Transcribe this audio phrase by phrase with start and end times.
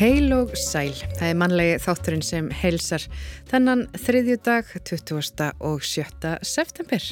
[0.00, 3.02] Heil og sæl, það er mannlegi þátturinn sem heilsar
[3.50, 5.50] þennan þriðju dag 20.
[5.60, 6.30] og 7.
[6.40, 7.04] september.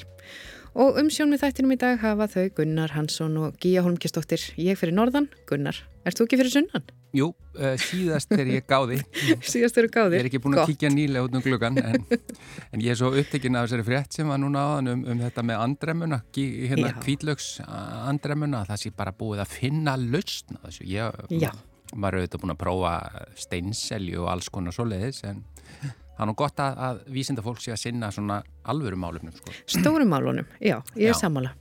[0.73, 4.41] Og um sjón með þættinum í dag hafa þau Gunnar Hansson og Gíja Holmgjastóttir.
[4.57, 5.83] Ég fyrir norðan, Gunnar.
[6.09, 6.89] Erst þú ekki fyrir sunnan?
[7.13, 7.29] Jú,
[7.61, 9.03] uh, síðast er ég gáði.
[9.53, 10.23] síðast eru gáðir?
[10.23, 12.09] Ég er ekki búin að kíkja nýlega út um gluggan, en,
[12.73, 15.45] en ég er svo upptekinn af þessari frétt sem var núna áðan um, um þetta
[15.45, 20.89] með andremuna, hérna kvítlöks andremuna, það sé bara búið að finna lausna þessu.
[20.89, 21.53] Ég, Já
[21.95, 22.95] maður hefur auðvitað búin að prófa
[23.47, 25.45] steinselju og alls konar svo leiðis en
[25.83, 29.55] það er nú gott að, að vísinda fólk sé að sinna svona alvöru málumnum sko.
[29.71, 31.55] Stórum málunum, já, ég er sammála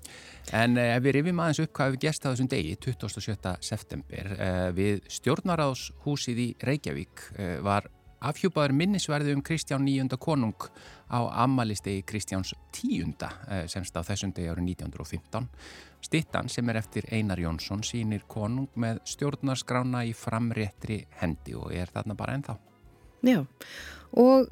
[0.56, 3.54] En eh, ef við rifjum aðeins upp hvað við gerst á þessum degi, 27.
[3.68, 10.70] september eh, við stjórnaráðshúsið í Reykjavík eh, var afhjúpaður minnisverði um Kristján níunda konung
[11.08, 15.50] á amalistegi Kristjáns tíunda eh, semst á þessum degi árið 1915
[16.08, 21.90] Stittan sem er eftir Einar Jónsson sínir konung með stjórnarskrána í framréttri hendi og er
[21.94, 22.58] þarna bara ennþá.
[23.26, 23.42] Já,
[24.14, 24.52] og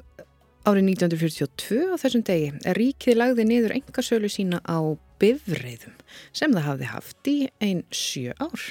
[0.66, 4.78] árið 1942 á þessum degi er ríkið lagði niður engasölu sína á
[5.22, 5.94] bifreiðum
[6.34, 8.66] sem það hafði haft í einn sjö ár.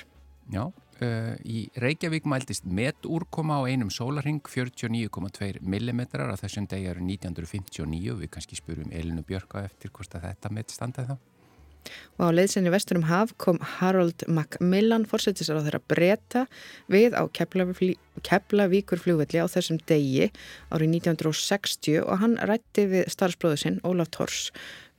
[0.52, 0.68] Já,
[1.04, 8.20] uh, í Reykjavík mæltist metúrkoma á einum sólarhing 49,2 mm á þessum degi árið 1959
[8.22, 11.18] við kannski spurum Elinu Björka eftir hvort að þetta met standaði þá.
[12.18, 16.46] Og á leiðsenni vesturum haf kom Harold Macmillan fórsetisar á þeirra breyta
[16.92, 20.32] við á Keflavíkur fljóðvelli á þessum degi
[20.74, 24.48] árið 1960 og hann rætti við starfsbróðu sinn Ólaf Tors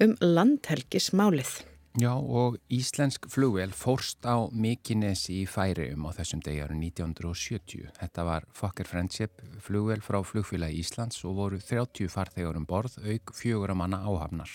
[0.02, 1.56] um landhelgismálið.
[1.96, 7.86] Já og Íslensk flugvel fórst á Mikinesi í Færium á þessum degi árið 1970.
[7.96, 13.32] Þetta var Fokker Friendship flugvel frá flugfélagi Íslands og voru 30 farþegar um borð auk
[13.32, 14.52] fjögur að manna áhafnar.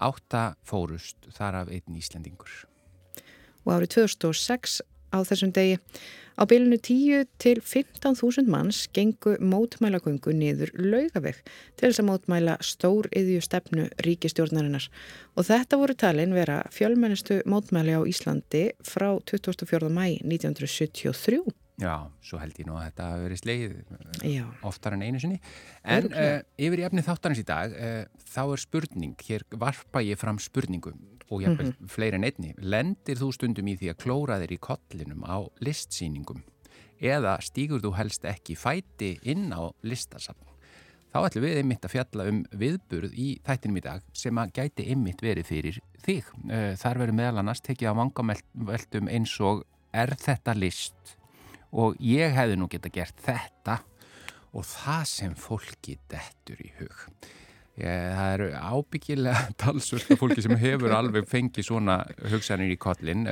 [0.00, 2.64] Átta fórust þar af einn Íslendingur.
[3.68, 4.80] Og árið 2006
[5.12, 5.78] á þessum degi
[6.38, 11.40] á bylunu 10 til 15.000 manns gengu mótmælagöngu niður laugaveg
[11.76, 14.88] til þess að mótmæla stór yðju stefnu ríkistjórnarinnar
[15.36, 19.92] og þetta voru talin vera fjölmennistu mótmæli á Íslandi frá 24.
[19.92, 21.42] mæ 1973.
[21.82, 23.72] Já, svo held ég nú að þetta hafi verið sleið
[24.28, 24.44] Já.
[24.68, 25.38] oftar en einu sinni.
[25.82, 30.20] En uh, yfir í efni þáttarins í dag, uh, þá er spurning, hér varpa ég
[30.20, 31.00] fram spurningum
[31.32, 31.88] og hef mm -hmm.
[31.88, 32.54] fleiri en einni.
[32.58, 36.42] Lendir þú stundum í því að klóra þér í kollinum á listsýningum
[37.00, 40.46] eða stýgur þú helst ekki fæti inn á listasafn?
[41.12, 44.88] Þá ætlum við einmitt að fjalla um viðburð í þættinum í dag sem að gæti
[44.88, 46.24] einmitt verið fyrir þig.
[46.44, 51.18] Uh, þar verður meðal annars tekið á vangameldum eins og er þetta list?
[51.72, 53.80] og ég hefði nú geta gert þetta
[54.52, 57.06] og það sem fólki dettur í hug.
[57.80, 63.24] Ég, það eru ábyggilega talsvölda fólki sem hefur alveg fengið svona hugsanir í kollin.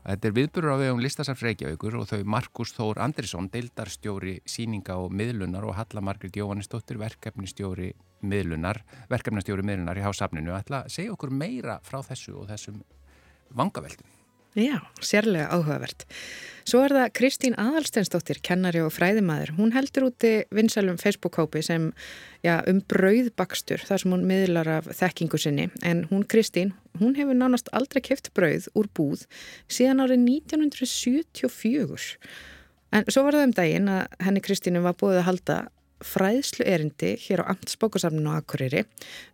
[0.00, 5.12] Þetta er viðburur á vegum Listasafs Reykjavíkur og þau Markus Þór Andrisson, deildarstjóri síninga og
[5.12, 7.92] miðlunar og Halla Margrit Jóhannesdóttir, verkefnistjóri
[8.24, 8.80] miðlunar,
[9.12, 10.56] verkefnistjóri miðlunar í hásafninu.
[10.56, 12.80] Ætla að segja okkur meira frá þessu og þessum
[13.54, 14.19] vangaveldum.
[14.58, 16.02] Já, sérlega áhugavert.
[16.66, 19.52] Svo er það Kristín Adalstensdóttir, kennari og fræðimæður.
[19.56, 21.92] Hún heldur úti vinsalum Facebook-hópi sem
[22.42, 25.66] já, um brauðbakstur, þar sem hún miðlar af þekkingu sinni.
[25.86, 29.26] En hún, Kristín, hún hefur nánast aldrei keft brauð úr búð
[29.70, 32.18] síðan árið 1974.
[32.90, 35.56] En svo var það um daginn að henni Kristínu var búið að halda
[36.04, 38.84] fræðslu erindi hér á Amtsbókasafninu á Akureyri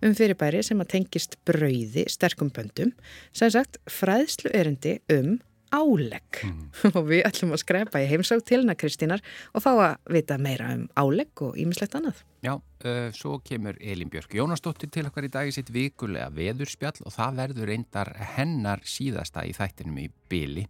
[0.03, 2.95] um fyrirbæri sem að tengist brauði sterkum böndum
[3.37, 5.37] sem sagt fræðslu erindi um
[5.75, 6.61] álegg mm.
[6.97, 9.23] og við ætlum að skrepa í heimsák til hana Kristínar
[9.53, 12.23] og fá að vita meira um álegg og ímislegt annað.
[12.45, 17.03] Já, uh, svo kemur Elin Björk Jónasdóttir til okkar í dag í sitt vikulega veðurspjall
[17.03, 20.67] og það verður reyndar hennar síðasta í þættinum í byli.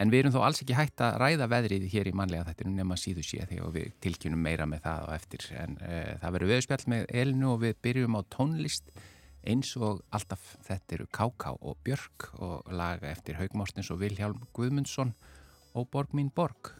[0.00, 2.96] En við erum þó alls ekki hægt að ræða veðrið hér í manlega þættinu nema
[2.98, 5.48] síðu sé þegar við tilkynum meira með það og eftir.
[5.54, 8.94] En uh, það verður veðspjall með Elinu og við byrjum á tónlist
[9.44, 15.14] eins og alltaf þetta eru Káká og Björk og laga eftir Haugmórstins og Vilhjálm Guðmundsson
[15.74, 16.72] og Borg mín Borg.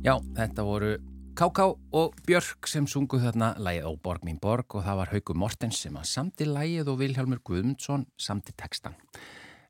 [0.00, 0.94] Já, þetta voru
[1.36, 5.36] Káká og Björk sem sungu þarna lægið á Borg mín borg og það var Haugur
[5.36, 8.94] Mortens sem að samti lægið og Vilhelmur Guðmundsson samti tekstan.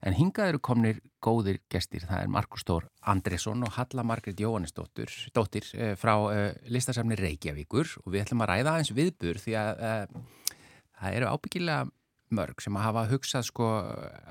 [0.06, 5.10] En hingað eru komnir góðir gestir, það er Markus Stór Andresson og Halla Margret Jóhannesdóttir
[5.34, 9.82] dóttir, eh, frá eh, listasafni Reykjavíkur og við ætlum að ræða aðeins viðbur því að
[9.88, 10.54] eh,
[10.94, 11.90] það eru ábyggilega
[12.38, 13.72] mörg sem að hafa hugsað sko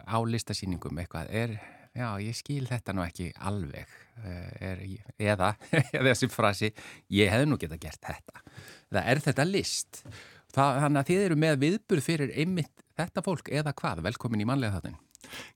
[0.08, 1.60] á listasýningum eitthvað er
[2.00, 3.94] já, ég skil þetta nú ekki alveg
[4.24, 4.84] eh, er,
[5.32, 5.54] eða
[5.92, 6.72] þessi frasi,
[7.14, 8.44] ég hef nú geta gert þetta.
[8.90, 10.02] Það er þetta list?
[10.50, 14.02] Það, þannig að þið eru með viðburð fyrir einmitt þetta fólk eða hvað?
[14.08, 14.98] Velkomin í manlega þáttin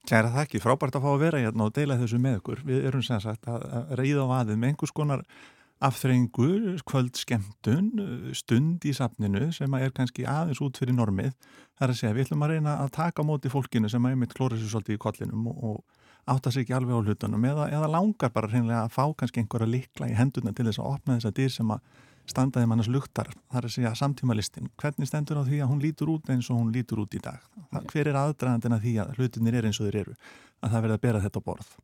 [0.06, 3.02] Kæra þakki, frábært að fá að vera hérna og deila þessu með okkur við erum
[3.02, 3.64] sem sagt að
[3.98, 5.24] reyða á aðið með einhvers konar
[5.84, 7.88] afþrengur, kvöld skemmtun,
[8.36, 11.34] stund í safninu sem er kannski aðeins út fyrir normið.
[11.74, 14.36] Það er að segja, við ætlum að reyna að taka móti fólkinu sem er mitt
[14.36, 17.90] klóra sér svolítið í kollinum og, og átta sig ekki alveg á hlutunum eða, eða
[17.92, 21.34] langar bara hreinlega að fá kannski einhverja likla í hendurna til þess að opna þessa
[21.36, 25.58] dyr sem að standaði mannas luktar, það er að segja samtímalistin, hvernig stendur á því
[25.60, 27.42] að hún lítur út eins og hún lítur út í dag?
[27.72, 30.14] Það, hver er aðdraðandina því að hlutinir er eins og þeir eru?
[30.64, 31.74] Að það verða að bera þetta borð.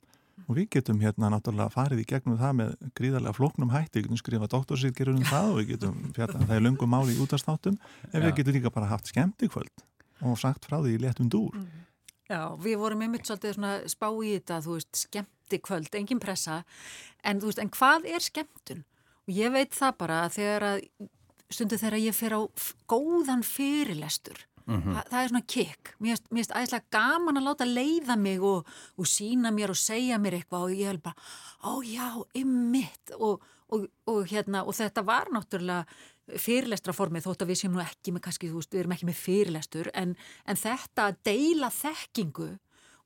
[0.46, 4.20] Og við getum hérna náttúrulega farið í gegnum það með gríðarlega floknum hætti, við getum
[4.22, 7.76] skrifað doktorsýtgerur um það og við getum hérna, það er lungum máli í útastáttum
[8.08, 9.84] en við getum líka bara haft skemmt í kvöld
[10.24, 11.60] og sagt frá því léttum dúr.
[11.60, 11.84] Mm.
[12.30, 16.60] Já, við vorum einmitt svolítið svona spá í þetta, þú veist, skemmti kvöld, engin pressa,
[17.26, 18.84] en þú veist, en hvað er skemmtun?
[19.26, 20.84] Og ég veit það bara að þegar að,
[21.50, 22.40] stundu þegar ég fer á
[22.90, 24.94] góðan fyrirlestur, mm -hmm.
[24.94, 29.06] það, það er svona kikk, mér finnst æðislega gaman að láta leiða mig og, og
[29.06, 31.16] sína mér og segja mér eitthvað og ég hef bara,
[31.66, 35.84] ó já, einmitt og, og, og hérna, og þetta var náttúrulega
[36.38, 39.20] fyrirlestraformið þótt að við séum nú ekki með kannski, þú veist, við erum ekki með
[39.20, 42.50] fyrirlestur en, en þetta að deila þekkingu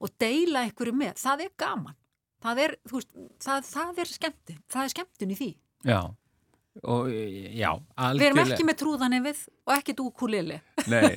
[0.05, 1.97] og deila einhverju með, það er gaman.
[2.45, 5.51] Það er, þú veist, það, það er skemmtun það er skemmtun í því.
[5.85, 6.01] Já,
[6.83, 8.19] og já algjörlega.
[8.19, 10.57] Við erum ekki með trúðan ef við og ekki dúkulili
[10.91, 11.15] Nei,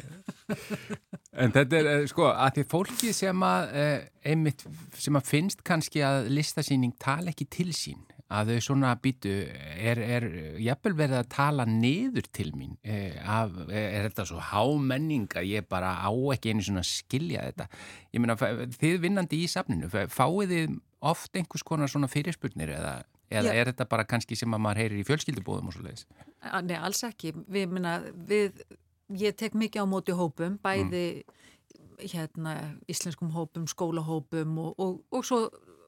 [1.41, 3.95] en þetta er, eh, sko, að því fólki sem að eh,
[4.31, 4.63] einmitt,
[4.95, 9.31] sem að finnst kannski að listasýning tala ekki til sín að þau svona býtu,
[9.79, 10.25] er, er
[10.59, 15.67] jafnvel verið að tala niður til mín er, af, er þetta svo hámenning að ég
[15.71, 17.69] bara á ekki einu svona skilja þetta?
[18.11, 18.35] Ég meina,
[18.75, 20.75] þið vinnandi í safninu fáið þið
[21.07, 22.93] oft einhvers konar svona fyrirspurnir eða,
[23.31, 26.07] eða er þetta bara kannski sem að maður heyrir í fjölskyldubóðum og svo leiðis?
[26.67, 27.31] Nei, alls ekki.
[27.47, 28.59] Við, minna, við,
[29.15, 31.37] ég tek mikið á móti hópum, bæði mm.
[32.11, 32.57] hérna,
[32.91, 35.45] íslenskum hópum skólahópum og, og, og svo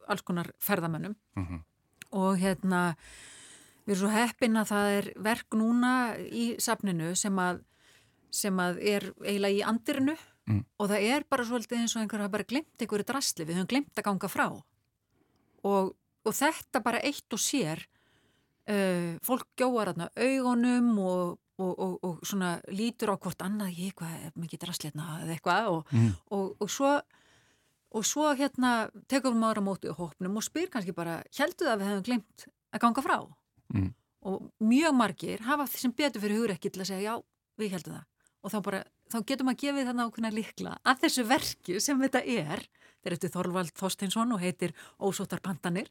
[0.10, 1.18] alls konar ferðamönnum.
[1.36, 1.66] Mm -hmm
[2.16, 2.84] og hérna
[3.86, 7.64] við erum svo heppin að það er verk núna í safninu sem að,
[8.34, 10.16] sem að er eiginlega í andirinu
[10.50, 10.64] mm.
[10.78, 13.72] og það er bara svolítið eins og einhver hafa bara glemt einhverju drasli, við höfum
[13.74, 17.84] glemt að ganga frá og, og þetta bara eitt og sér
[18.70, 23.90] uh, fólk gjóðar aðna augunum og Og, og, og svona lítur á hvort annað ég
[23.90, 26.14] eitthvað, mikið drasleitna eða eitthvað og, mm.
[26.64, 26.94] og svo
[27.96, 31.68] og svo hérna tekum við maður á móti og hópnum og spyr kannski bara heldur
[31.68, 33.18] það að við hefum glemt að ganga frá?
[33.70, 33.90] Mm.
[34.26, 37.26] og mjög margir hafa því sem betur fyrir hugur ekki til að segja já,
[37.62, 38.08] við heldum það.
[38.40, 38.80] Og þá, bara,
[39.12, 42.64] þá getum við að gefa þetta ákveðna líkla að þessu verki sem þetta er.
[43.00, 45.88] Þetta er eftir Þorvald Þorsteinsson og heitir Ósóttar pandanir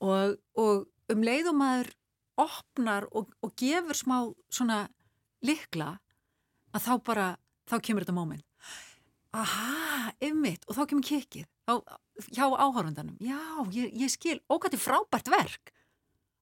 [0.00, 1.92] og, og um leiðum aður
[2.40, 4.16] opnar og, og gefur smá
[4.52, 4.86] svona
[5.44, 5.96] líkla
[6.72, 7.26] að þá bara,
[7.68, 8.46] þá kemur þetta móment
[9.36, 11.74] aha, ymmit, og þá kemur kikið á,
[12.28, 13.40] hjá áhörfundanum já,
[13.72, 15.72] ég, ég skil, ógætti frábært verk.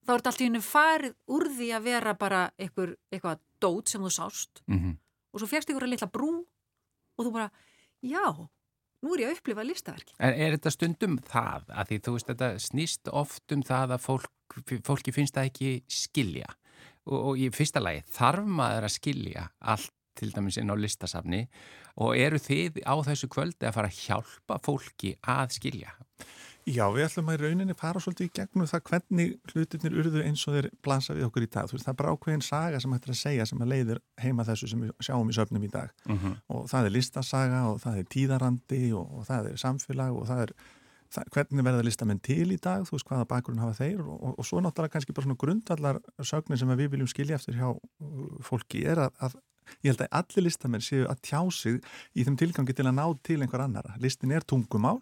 [0.06, 3.92] Þá er þetta allt í hennu farið úr því að vera bara einhver, eitthvað dót
[3.92, 4.62] sem þú sást.
[4.66, 4.96] Mm -hmm.
[5.32, 6.46] og svo fegst ykkur að litla brú
[7.18, 7.50] og þú bara,
[8.02, 8.48] já
[9.00, 12.26] nú er ég að upplifa listaverki En er þetta stundum það, að því þú veist
[12.26, 16.46] þetta snýst oft um það að fólk, fólki finnst það ekki skilja.
[17.08, 21.46] Og, og í fyrsta lagi þarf maður að skilja allt til dæmis inn á listasafni
[22.00, 25.96] og eru þið á þessu kvöldi að fara að hjálpa fólki að skilja?
[26.68, 30.42] Já, við ætlum að í rauninni fara svolítið í gegnum það hvernig hlutirnir urðu eins
[30.46, 31.70] og þeir blansa við okkur í dag.
[31.70, 34.68] Veist, það er bara ákveðin saga sem hættir að segja sem að leiðir heima þessu
[34.70, 35.94] sem við sjáum í söfnum í dag.
[36.04, 36.18] Mhm.
[36.20, 36.36] -huh.
[36.48, 40.42] Og það er listasaga og það er tíðarandi og, og það er samfélag og það
[40.44, 40.54] er
[41.14, 44.38] það, hvernig verða listamenn til í dag, þú veist hvaða bakgrunn hafa þeir og, og,
[44.38, 47.72] og svo náttúrulega kannski bara svona grundvallar sögnir sem við viljum skilja eftir hjá
[48.46, 49.38] fólki er að, að
[49.84, 51.80] ég held að allir listamenn séu að tjá sig
[52.14, 53.96] í þeim tilgangi til að ná til einhver annara.
[54.02, 55.00] Listin er tungumál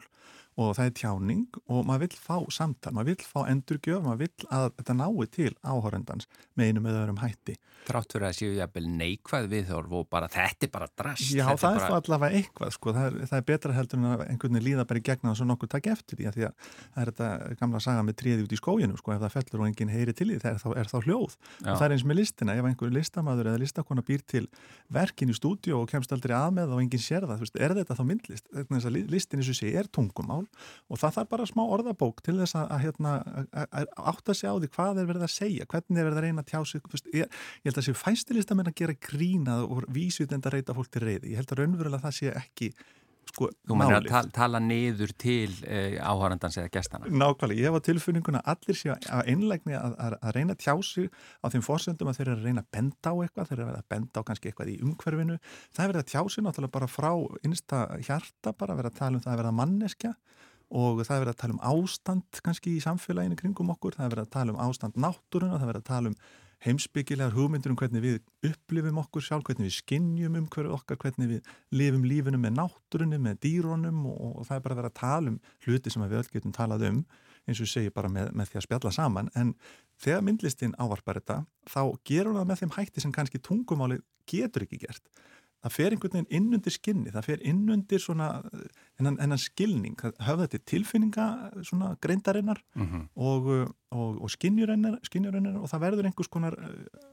[0.59, 4.49] og það er tjáning og maður vill fá samtal, maður vill fá endurgjöf, maður vill
[4.51, 6.27] að þetta nái til áhórendans
[6.59, 7.55] með einu með öðrum hætti.
[7.89, 11.31] Trátt fyrir að séu jafnvel neikvæð viðhorf og bara þetta er bara drast.
[11.31, 12.01] Já, það er bara...
[12.03, 15.01] allavega eitthvað sko, það er, það er betra heldur en að einhvern veginn líða bara
[15.01, 17.83] í gegna og svo nokkur takk eftir því að því að það er þetta gamla
[17.87, 20.41] saga með tríði út í skóginu sko, ef það fellur og enginn heyri til því
[20.43, 21.39] það er þá, er þá hljóð.
[21.39, 21.71] Já.
[21.71, 24.45] Og það er eins með listina, ef einhver listamæður eða listakona býr til
[24.93, 28.05] verkin í stúdíu og kemst aldrei að með og enginn sér það, er þetta þá
[28.11, 28.53] myndlist?
[29.09, 30.48] Listin eins og sé er tungumál
[30.89, 33.15] og það þarf bara smá orðabók til þess að, að, hérna,
[33.67, 36.45] að átta sig á því hvað er verið að segja, hvernig er verið að reyna
[36.45, 40.59] að tjá sig, ég, ég held að séu fæstilistamenn að gera grínað og vísvitend að
[40.59, 42.73] reyta fólk til reyði, ég held að raunverulega það sé ekki
[43.29, 47.79] sko Þú mannir að tala, tala niður til eh, áhærandans eða gestana Nákvæmlega, ég hef
[47.79, 51.11] á tilfinninguna að allir sé að einlegni að, að, að reyna að tjá sig
[51.45, 53.89] á þeim fórsendum að þeir eru að reyna að benda á eitthvað þeir eru að
[53.95, 55.39] benda á kannski eitthvað í umhverfinu.
[55.75, 57.11] Það er verið að tjá sig náttúrulega bara frá
[57.47, 60.15] innsta hjarta, bara að vera að tala um það að vera manneskja
[60.69, 64.15] og það er verið að tala um ástand kannski í samfélaginu kringum okkur, það er
[64.17, 66.19] verið að tala um ástand náttúruna, það er verið að tala um
[66.65, 68.17] heimsbyggilegar hugmyndur um hvernig við
[68.49, 73.21] upplifum okkur sjálf, hvernig við skinnjum um hverju okkar, hvernig við lifum lífinu með náttúrunni,
[73.23, 76.19] með dýrónum og, og það er bara að vera að tala um hluti sem við
[76.19, 77.01] öll getum talað um,
[77.49, 79.55] eins og segi bara með, með því að spjalla saman, en
[80.03, 81.39] þegar myndlistinn ávarpar þetta,
[81.71, 85.07] þá gerur það með þeim hætti sem kannski tungumáli getur ekki gert.
[85.63, 88.29] Það fer einhvern veginn innundir skinni, það fer innundir svona
[88.99, 91.29] hennan, hennan skilning, höfða til tilfinninga
[91.63, 93.05] svona greindarinnar mm -hmm.
[93.15, 97.07] og, og, og skinnjurinnar og það verður einhvers konar eh,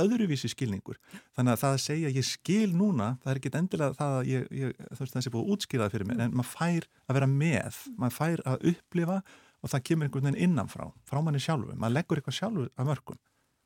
[0.00, 0.98] öðruvísi skilningur.
[1.36, 4.46] Þannig að það að segja ég skil núna, það er ekki endilega það að ég,
[4.50, 7.18] ég, þú veist það sé búið að útskýra það fyrir mér, en maður fær að
[7.18, 9.18] vera með, maður fær að upplifa
[9.60, 13.20] og það kemur einhvern veginn innanfrá, frá manni sjálfu, maður leggur eitthvað sjálfu að mörgum.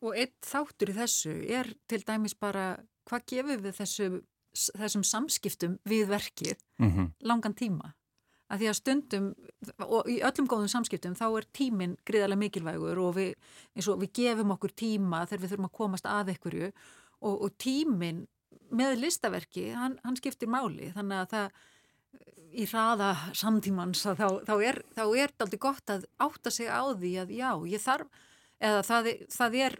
[0.05, 2.75] Og eitt þáttur í þessu er til dæmis bara
[3.09, 4.09] hvað gefur við þessu,
[4.55, 7.13] þessum samskiptum við verkið mm -hmm.
[7.21, 7.95] langan tíma?
[8.53, 9.35] Að því að stundum,
[9.79, 13.35] og í öllum góðum samskiptum, þá er tíminn gríðarlega mikilvægur og við,
[13.89, 16.73] og við gefum okkur tíma þegar við þurfum að komast að einhverju
[17.21, 18.27] og, og tíminn
[18.71, 21.51] með listaverki, hann, hann skiptir máli, þannig að það
[22.55, 27.35] í hraða samtímans þá, þá er þetta aldrei gott að átta sig á því að
[27.35, 28.23] já, ég þarf,
[28.63, 29.79] eða það, það er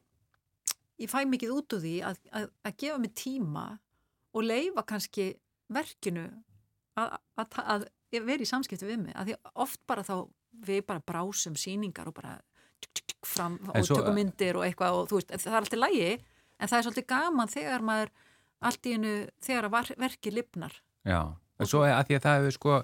[1.03, 3.65] ég fæ mikið út úr því að, að, að gefa mig tíma
[4.35, 5.31] og leifa kannski
[5.73, 6.27] verkinu
[7.01, 7.87] að, að
[8.25, 10.17] vera í samskipti við mig, að því oft bara þá
[10.65, 12.37] við bara brásum síningar og bara
[12.83, 16.11] tjuk, tjuk, fram og tökum myndir og eitthvað og þú veist, það er alltaf lægi
[16.15, 18.13] en það er svolítið gaman þegar maður
[18.65, 19.15] allt í hennu,
[19.45, 20.77] þegar að verki lifnar.
[21.05, 21.21] Já,
[21.61, 22.77] en svo að því að það hefur sko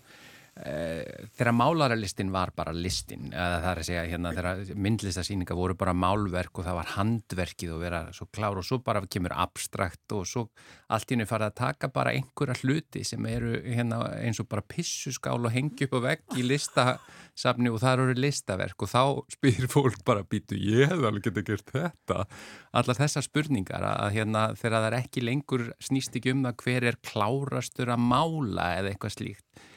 [0.60, 5.94] þegar málaralistin var bara listin eða það er að segja hérna þegar myndlistasýninga voru bara
[5.96, 10.26] málverk og það var handverkið og vera svo klár og svo bara kemur abstrakt og
[10.28, 10.44] svo
[10.92, 14.66] allt í hennu farið að taka bara einhverja hluti sem eru hérna eins og bara
[14.66, 19.02] pissuskál og hengi upp á vegg í listasafni og það eru listaverk og þá
[19.38, 22.28] spyrir fólk bara býtu ég hef alveg getið gert þetta.
[22.76, 26.90] Allar þessar spurningar að hérna þegar það er ekki lengur snýst ekki um það hver
[26.92, 29.68] er klárastur að mála eða eitthvað slíkt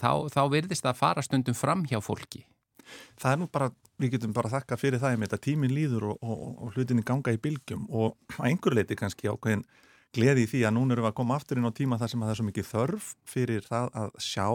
[0.00, 2.44] þá, þá virðist það að fara stundum fram hjá fólki.
[3.20, 3.70] Það er nú bara,
[4.00, 7.32] við getum bara þakka fyrir það með þetta tímin líður og, og, og hlutinni ganga
[7.32, 9.64] í bylgjum og að einhver leiti kannski ákveðin
[10.12, 12.22] gleði í því að núna erum við að koma aftur inn á tíma þar sem
[12.22, 14.48] það er svo mikið þörf fyrir það að sjá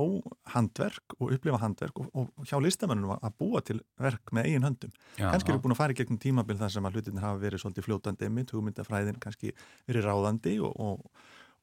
[0.54, 4.94] handverk og upplifa handverk og, og hjá listamennunum að búa til verk með eigin höndum.
[5.18, 7.64] Já, kannski við búin að fara í gegnum tímabil þar sem að hlutinni hafa verið
[7.64, 9.56] svolítið fljótandi mitt, hugmyndafræðin kannski
[9.90, 11.08] verið ráðandi og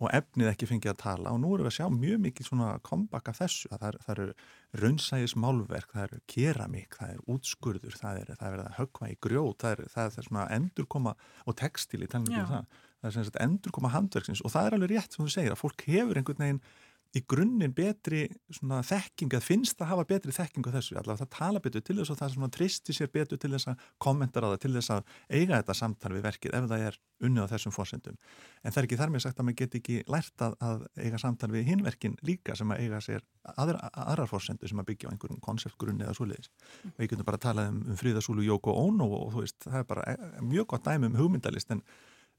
[0.03, 1.33] og efnið ekki fengið að tala.
[1.35, 4.15] Og nú erum við að sjá mjög mikið svona comeback af þessu það, er, það
[4.15, 4.27] eru
[4.83, 9.19] raunsægis málverk, það eru keramík, það eru útskurður, það er, það er að högva í
[9.27, 13.29] grjót, það er, það er svona endurkoma og textil í talningum um það, það er
[13.31, 16.43] svona endurkoma handverksins og það er alveg rétt sem þú segir að fólk hefur einhvern
[16.43, 16.63] veginn
[17.15, 18.25] í grunninn betri
[18.59, 22.13] þekking að finnst að hafa betri þekking á þessu, allavega það tala betur til þess
[22.15, 25.77] og það tristi sér betur til þess að kommentara það, til þess að eiga þetta
[25.79, 28.17] samtal við verkið ef það er unnið á þessum fórsendum.
[28.63, 31.21] En það er ekki þar með sagt að maður get ekki lært að, að eiga
[31.23, 33.23] samtal við hinverkin líka sem að eiga sér
[33.55, 36.51] aðra, aðrar fórsendu sem að byggja á einhverjum konseptgrunni eða svoleiðis.
[36.91, 39.81] Og ég getur bara að tala um, um fríðasúlu Jóko Óno og, þú veist, það
[39.81, 41.85] er bara e, mjög gott dæmi um hugmyndalist en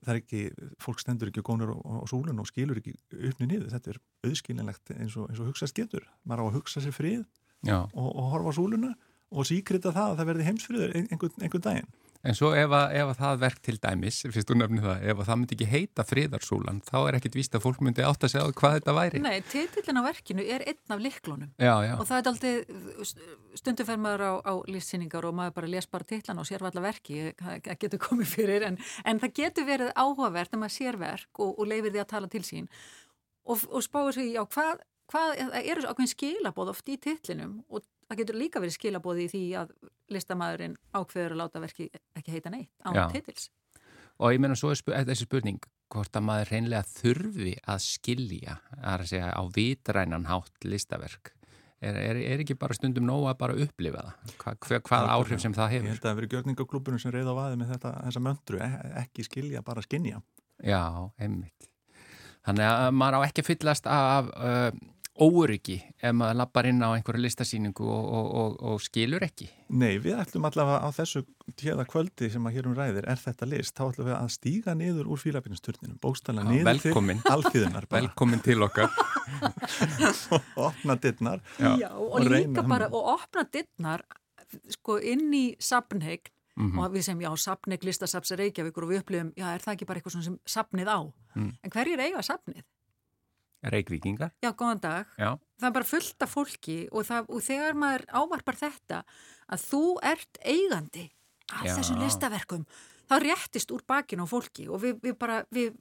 [0.04, 0.42] það er ekki,
[0.84, 2.96] fólk stendur ekki gónur á, á súlun og skilur ekki
[3.30, 3.72] uppni niður.
[3.74, 6.08] Þetta er auðskilinlegt eins og, eins og hugsast getur.
[6.28, 7.24] Maður á að hugsa sér frið
[7.72, 8.92] og, og horfa á súluna
[9.36, 11.94] og síkrita það að það verði heimsfriður einhvern, einhvern daginn
[12.25, 15.20] En svo ef að, ef að það verk til dæmis, fyrst þú nefnir það, ef
[15.20, 18.32] að það myndi ekki heita friðarsúlan, þá er ekkit víst að fólk myndi átt að
[18.34, 19.22] segja hvað þetta væri.
[19.22, 21.94] Nei, titillin á verkinu er einn af liklunum já, já.
[22.00, 23.13] og það er aldrei,
[23.62, 26.88] stundum fer maður á, á lífsýningar og maður bara les bara titlan og sér allar
[26.88, 31.46] verki, það getur komið fyrir, en, en það getur verið áhugavert að maður sér verk
[31.46, 32.72] og, og leifir því að tala til sín
[33.46, 34.82] og, og spáir sig, já, hvað,
[35.13, 39.44] hvað, eru ákveðin skilabóð oft í titlinum og það getur líka verið skilabóð í því
[39.62, 39.75] að
[40.14, 43.06] listamæðurinn ákveður að láta verki ekki heita neitt án Já.
[43.14, 43.50] titils.
[44.22, 49.08] Og ég meina svo er þessi spurning hvort að maður reynlega þurfi að skilja að
[49.12, 51.34] segja á vitrænan hátt listaverk.
[51.84, 54.34] Er, er, er ekki bara stundum nóg að bara upplifa það?
[54.40, 55.86] Hva, hva, hvað áhrif sem það hefur?
[55.86, 58.62] Ég held að það hefur verið gjörningaklúpunum sem reyða á aði með þetta, þessa möndru,
[58.64, 58.70] e,
[59.04, 60.22] ekki skilja, bara skinja.
[60.64, 60.82] Já,
[61.20, 61.68] einmitt.
[62.46, 64.70] Þannig að maður á ekki að fyllast af uh,
[65.16, 69.48] óryggi ef maður lappar inn á einhverju listasýningu og, og, og, og skilur ekki.
[69.72, 71.24] Nei, við ætlum allavega á þessu
[71.56, 75.10] tjeða kvöldi sem að hérum ræðir er þetta list, þá ætlum við að stíga niður
[75.16, 77.24] úr fílabinsturninum, bókstala niður velkomin.
[77.24, 77.90] til alþýðunar.
[77.96, 78.92] Velkomin til okkar.
[80.36, 81.44] og opna dittnar.
[81.60, 84.04] Já, og líka bara, og opna dittnar
[84.75, 86.80] sko inn í sapnheign Mm -hmm.
[86.80, 90.00] og við segjum, já, sapneg listasapsar Reykjavíkur og við upplifum, já, er það ekki bara
[90.00, 91.00] eitthvað sem sapnið á?
[91.36, 91.51] Mm.
[91.64, 92.64] En hverjir eiga sapnið?
[93.74, 94.34] Reykvíkingar.
[94.44, 95.14] Já, góðan dag.
[95.18, 95.36] Já.
[95.60, 99.01] Það er bara fullt af fólki og, það, og þegar maður ávarpar þetta
[99.46, 101.06] að þú ert eigandi
[101.54, 102.66] af þessum listaverkum,
[103.06, 105.75] þá réttist úr bakinn á fólki og við, við bara, við,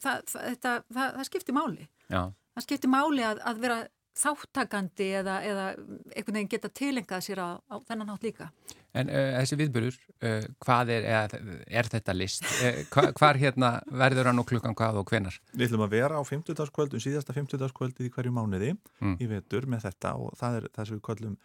[0.00, 0.22] það,
[0.64, 1.88] það, það skiptir máli.
[2.08, 2.22] Já.
[2.56, 3.80] Það skiptir máli að, að vera
[4.18, 8.48] þáttakandi eða, eða einhvern veginn geta tilengað sér á, á þennan hátt líka.
[8.90, 11.36] En uh, þessi viðbörur, uh, hvað er, er,
[11.80, 12.48] er þetta list?
[12.58, 15.38] Uh, hva, hvar hérna verður hann og klukkan hvað og hvenar?
[15.54, 16.74] Við ætlum að vera á 50.
[16.74, 17.70] kvöldum, síðasta 50.
[17.76, 19.16] kvöldið í hverju mánuði mm.
[19.22, 21.38] í vetur með þetta og það er það sem við kvöldum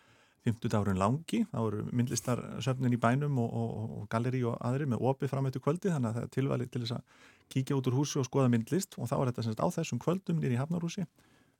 [0.45, 5.06] 50 árun langi, þá eru myndlistarsöfnin í bænum og, og, og galleri og aðri með
[5.10, 7.23] opið fram eftir kvöldi þannig að það er tilvæli til þess að
[7.56, 10.43] kíkja út úr húsi og skoða myndlist og þá er þetta semst á þessum kvöldum
[10.43, 11.08] nýri Hafnarhúsi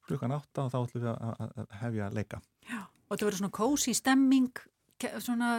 [0.08, 2.42] klukkan átta og þá ætlum við að hefja að leika.
[2.66, 4.62] Já, og þetta verður svona kósi stemming,
[5.24, 5.50] svona,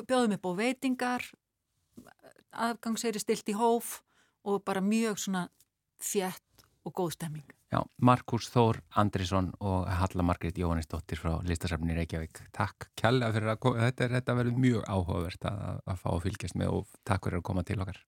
[0.00, 1.26] bjóðum upp á veitingar,
[2.54, 3.98] aðgangseyri stilt í hóf
[4.44, 5.48] og bara mjög svona
[6.02, 7.54] þjætt og góð stemming.
[7.74, 12.44] Já, Markus Þór Andrisson og Halla Margrit Jóhannesdóttir frá Listasafni Reykjavík.
[12.54, 16.76] Takk kjalla fyrir að þetta, þetta verður mjög áhugavert að, að fá að fylgjast með
[16.78, 18.00] og takk fyrir að koma til okkar.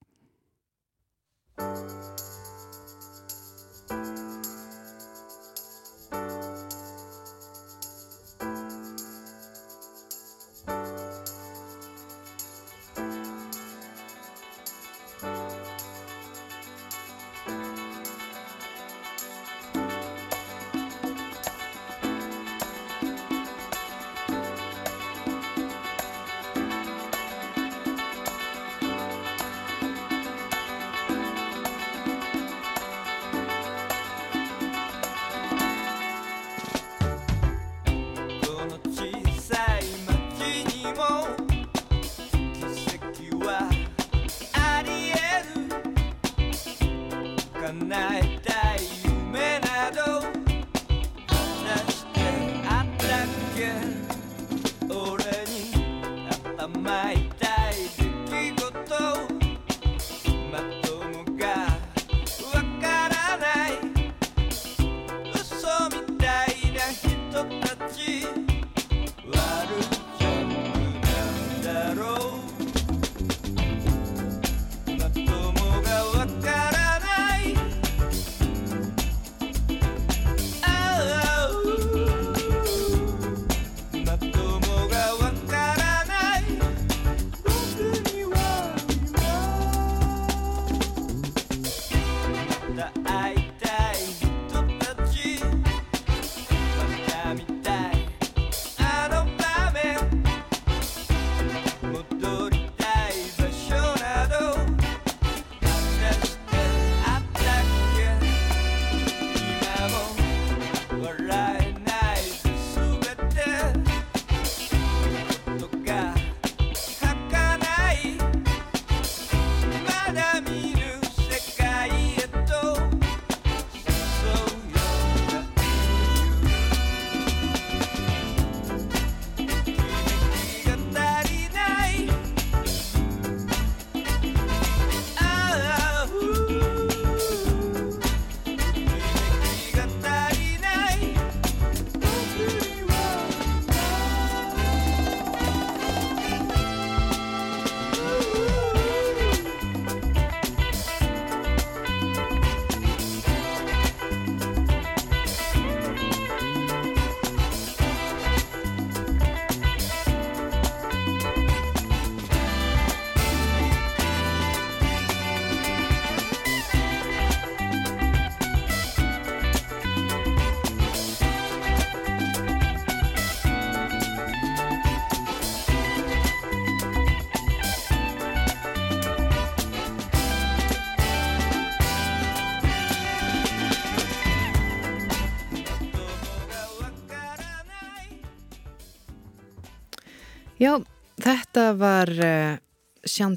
[191.67, 193.33] Þetta var uh,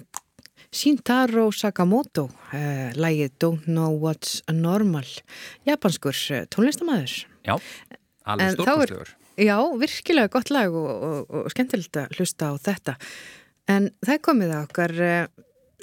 [0.69, 5.07] Shintaro Sakamoto, uh, lægið Don't Know What's Normal,
[5.65, 7.25] japanskur uh, tónlistamæður.
[7.47, 7.55] Já,
[8.29, 9.13] alveg stórkostlögur.
[9.39, 12.95] Já, virkilega gott lag og, og, og skemmtilegt að hlusta á þetta.
[13.71, 14.95] En það komið að okkar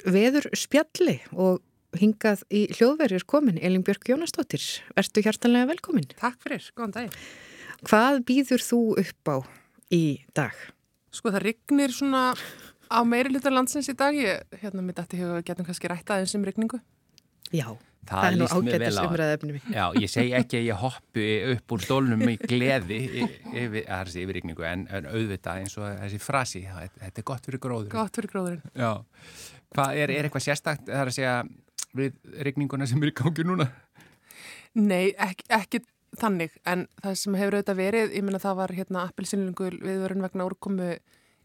[0.05, 1.63] veður spjalli og
[1.97, 4.63] hingað í hljóðverjur komin Elin Björk Jónastóttir.
[4.95, 6.07] Vertu hjartanlega velkomin.
[6.19, 7.19] Takk fyrir, góðan dag.
[7.87, 9.37] Hvað býður þú upp á
[9.89, 10.03] í
[10.37, 10.67] dag?
[11.13, 12.29] Sko það rignir svona
[12.91, 14.15] á meiri hlutar landsins í dag.
[14.15, 16.79] Ég, hérna mitt eftir hefur getum kannski rætt aðeins um rigningu.
[17.55, 17.67] Já,
[18.03, 19.61] það, það er nú ágættis umræðefni.
[19.71, 24.67] Já, ég segi ekki að ég hoppi upp úr stólnum í gleði yfir, yfir rigningu
[24.67, 27.93] en, en auðvitað eins og þessi frasi, þetta er gott fyrir gróður.
[27.95, 28.65] Gott fyrir gróðurinn.
[28.75, 28.91] Já,
[29.75, 31.35] Hvað er, er eitthvað sérstakt það er að segja
[31.97, 32.15] við
[32.45, 33.67] regninguna sem er í gangi núna?
[34.77, 35.81] Nei, ekki, ekki
[36.21, 40.49] þannig en það sem hefur auðvitað verið, ég menna það var hérna appelsinlingu viðvörun vegna
[40.49, 40.91] úrkomu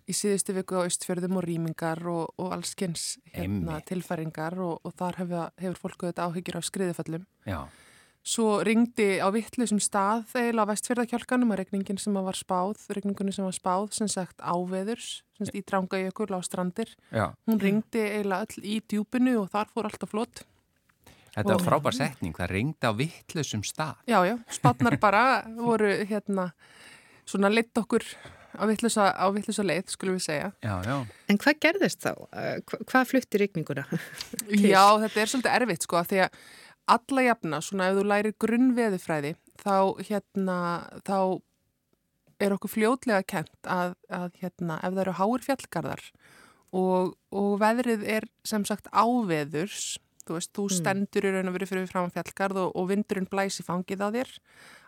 [0.09, 5.23] í síðustu viku á Östfjörðum og rýmingar og, og allskynns hérna, tilfæringar og, og þar
[5.23, 7.27] hefur, hefur fólku auðvitað áhyggjur af skriðiföllum.
[7.47, 7.61] Já.
[8.23, 13.43] Svo ringdi á vittlusum stað eða á vestfjörðakjálkanum að regningin sem var spáð, regningunni sem
[13.43, 16.93] var spáð, sem sagt áveðurs, sem sagt í drangajökul á strandir.
[17.11, 17.35] Já.
[17.51, 20.45] Hún ringdi eiginlega öll í djúpinu og þar fór alltaf flott.
[21.33, 24.01] Þetta var frábær setning, það ringdi á vittlusum stað.
[24.11, 25.25] Já, já, spátnar bara
[25.57, 26.51] voru hérna
[27.29, 28.05] svona lit okkur
[28.53, 29.07] á vittlusa,
[29.65, 30.51] leið, skulum við segja.
[30.61, 30.97] Já, já.
[31.33, 32.13] En hvað gerðist þá?
[32.85, 33.87] Hvað flutti regninguna?
[34.75, 36.43] já, þetta er svolítið erfitt sko, af því að
[36.93, 39.77] alla jafna, svona ef þú lærir grunnveðufræði, þá
[40.11, 40.59] hérna,
[41.07, 41.17] þá
[42.43, 46.07] er okkur fljótlega kent að, að hérna, ef það eru háir fjallgarðar
[46.73, 49.95] og, og veðrið er sem sagt áveðurs,
[50.33, 50.77] þú veist, þú mm.
[50.81, 54.35] stendur í raun og veru fyrir fram fjallgarð og, og vindurinn blæsi fangið á þér,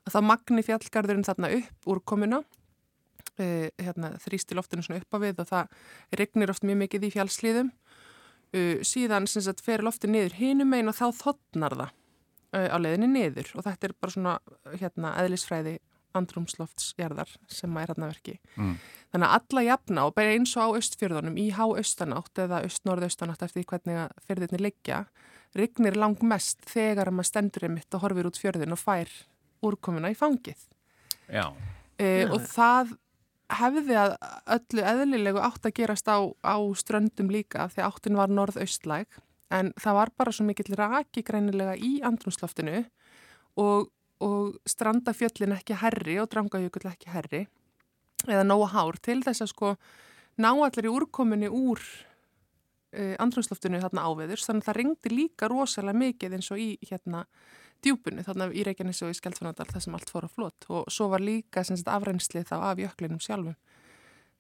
[0.04, 5.18] að þá magni fjallgarðurinn þarna upp úr komuna, uh, hérna, þrýsti loftinu svona upp á
[5.22, 5.78] við og það
[6.20, 10.92] regnir oft mjög mikið í fjallslíðum uh, síðan sem sagt fer lofti niður hinum einn
[10.92, 14.38] og þá þotnar það uh, á leiðinni niður og þetta er bara svona
[14.80, 15.78] hérna eðlisfræði
[16.14, 18.37] andrumsloftsjarðar sem er hérna verki.
[18.54, 18.76] Mm.
[19.14, 23.66] Þannig að alla jafna og bara eins og á östfjörðunum í há-austanátt eða öst-norð-austanátt eftir
[23.70, 25.04] hvernig fyrðinni leggja,
[25.54, 29.10] rignir lang mest þegar maður stendur einmitt og horfir út fjörðin og fær
[29.64, 30.60] úrkomuna í fangið.
[31.30, 31.48] Já.
[32.00, 32.96] Uh, og það
[33.54, 34.14] hefði að
[34.56, 39.20] öllu eðlilegu átt að gerast á, á ströndum líka því áttin var norð-austlæg
[39.54, 42.80] en það var bara svo mikill raki greinilega í andrumsloftinu
[43.60, 43.90] og,
[44.24, 47.44] og strandafjöllin ekki herri og drangajökull ekki herri
[48.24, 49.74] eða nógu hár til þess að sko
[50.40, 51.82] ná allir í úrkominni úr
[53.22, 57.24] andrumsloftinu þarna áveðurs þannig að það ringdi líka rosalega mikið eins og í hérna
[57.85, 61.11] djúbunu þarna í Reykjanes og í Skeltfanadal þar sem allt fór á flott og svo
[61.12, 63.57] var líka sagt, afreynsli þá af jöklinum sjálfum.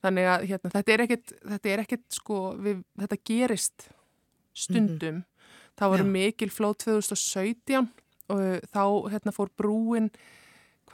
[0.04, 3.88] Þannig að hérna, þetta er ekkit þetta er ekkit sko við, þetta gerist
[4.54, 5.20] stundum.
[5.20, 5.50] Mm -hmm.
[5.80, 7.88] það voru mikil flót 2017
[8.32, 8.40] og
[8.72, 10.10] þá hérna fór brúin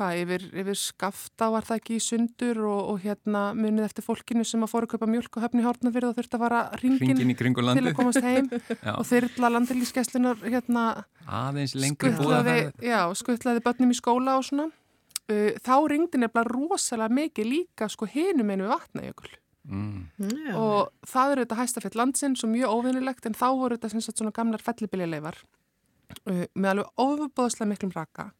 [0.01, 4.45] hvað, yfir, yfir skafta var það ekki í sundur og, og hérna munið eftir fólkinu
[4.49, 7.85] sem að fóru að kaupa mjölk og höfni hórnafyrð og þurfti að vara ringin til
[7.85, 8.49] að komast heim.
[8.99, 10.85] Og þyrla landilískeslunar hérna
[11.27, 12.41] aðeins lengur búða
[12.85, 14.71] Já, skuttlaði börnum í skóla og svona.
[15.31, 19.37] Uh, þá ringdi nefnilega rosalega mikið líka sko hinum einu vatnajökul.
[19.71, 20.07] Mm.
[20.57, 24.19] og það eru þetta hæstafett landsins og mjög óvinnilegt en þá voru þetta sem sagt
[24.19, 28.31] svona gamlar fellibilileifar uh, með alveg ofubóðslega miklum raka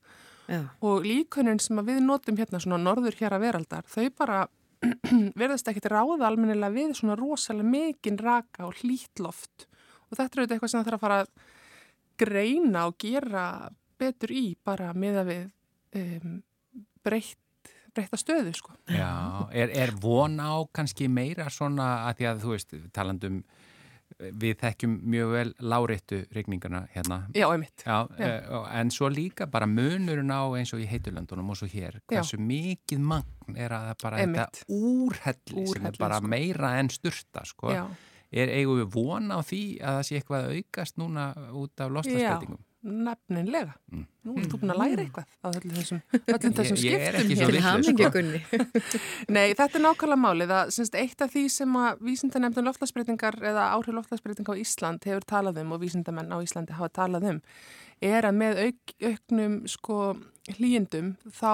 [0.51, 0.65] Já.
[0.83, 4.41] og líkuninn sem við notum hérna svona norður hér að veraldar, þau bara
[5.41, 9.69] verðast ekkit ráða almennilega við svona rosalega mikinn raka og hlítloft
[10.11, 11.33] og þetta er auðvitað eitthvað sem það þarf að fara að
[12.21, 13.45] greina og gera
[14.01, 15.45] betur í bara með að við
[16.01, 16.37] um,
[17.05, 18.75] breytt, breytta stöðu sko.
[18.91, 23.41] Já, er, er von á kannski meira svona að því að þú veist talandum
[24.19, 27.21] við þekkjum mjög vel láréttu regningarna hérna.
[27.35, 27.85] Já, einmitt.
[27.87, 28.31] Já, Já.
[28.51, 32.41] Uh, en svo líka bara munurinn á eins og í heiturlandunum og svo hér, hversu
[32.43, 34.63] mikið magn er að bara einmitt.
[34.63, 36.33] þetta úrhelli sem er bara sko.
[36.35, 37.75] meira en styrta, sko.
[38.31, 41.25] Er eigum við vona á því að það sé eitthvað að aukast núna
[41.59, 42.61] út af lostasbreytingum?
[42.81, 43.75] Nefninlega.
[43.93, 44.07] Mm.
[44.25, 47.53] Nú ertu búin að læra eitthvað á öllum þessum, öllum þessum ég, ég skiptum hér.
[47.53, 48.41] Til hamingegunni.
[49.37, 53.69] Nei, þetta er nákvæmlega málið að semst, eitt af því sem að vísindanemndun loftlagsbreytingar eða
[53.77, 57.43] áhrif loftlagsbreytinga á Ísland hefur talað um og vísindamenn á Íslandi hafa talað um
[58.01, 59.99] er að með auk, auknum sko
[60.57, 61.53] hlýjendum þá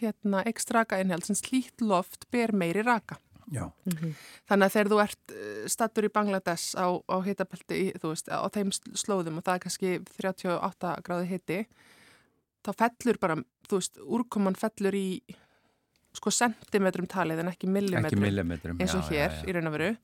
[0.00, 3.20] hérna ekstraka einhjálp sem slíkt loft ber meiri raka.
[3.50, 4.12] Mm -hmm.
[4.48, 8.46] Þannig að þegar þú ert eh, stattur í Bangladesh á, á hitabelti, þú veist, á
[8.48, 11.66] þeim slóðum og það er kannski 38 gráði hiti,
[12.64, 13.36] þá fellur bara,
[13.68, 15.22] þú veist, úrkoman fellur í
[16.12, 19.48] sko sentimetrum talið en ekki millimetrum, ekki millimetrum eins og já, hér já, já.
[19.48, 19.96] í raun og veru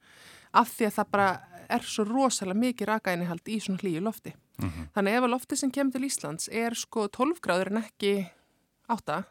[0.56, 1.28] af því að það bara
[1.68, 4.32] er svo rosalega mikið rakainihald í svona hlýju lofti.
[4.58, 4.88] Mhm.
[4.94, 8.30] Þannig ef að lofti sem kemur til Íslands er sko 12 gráður en ekki
[8.88, 9.24] 8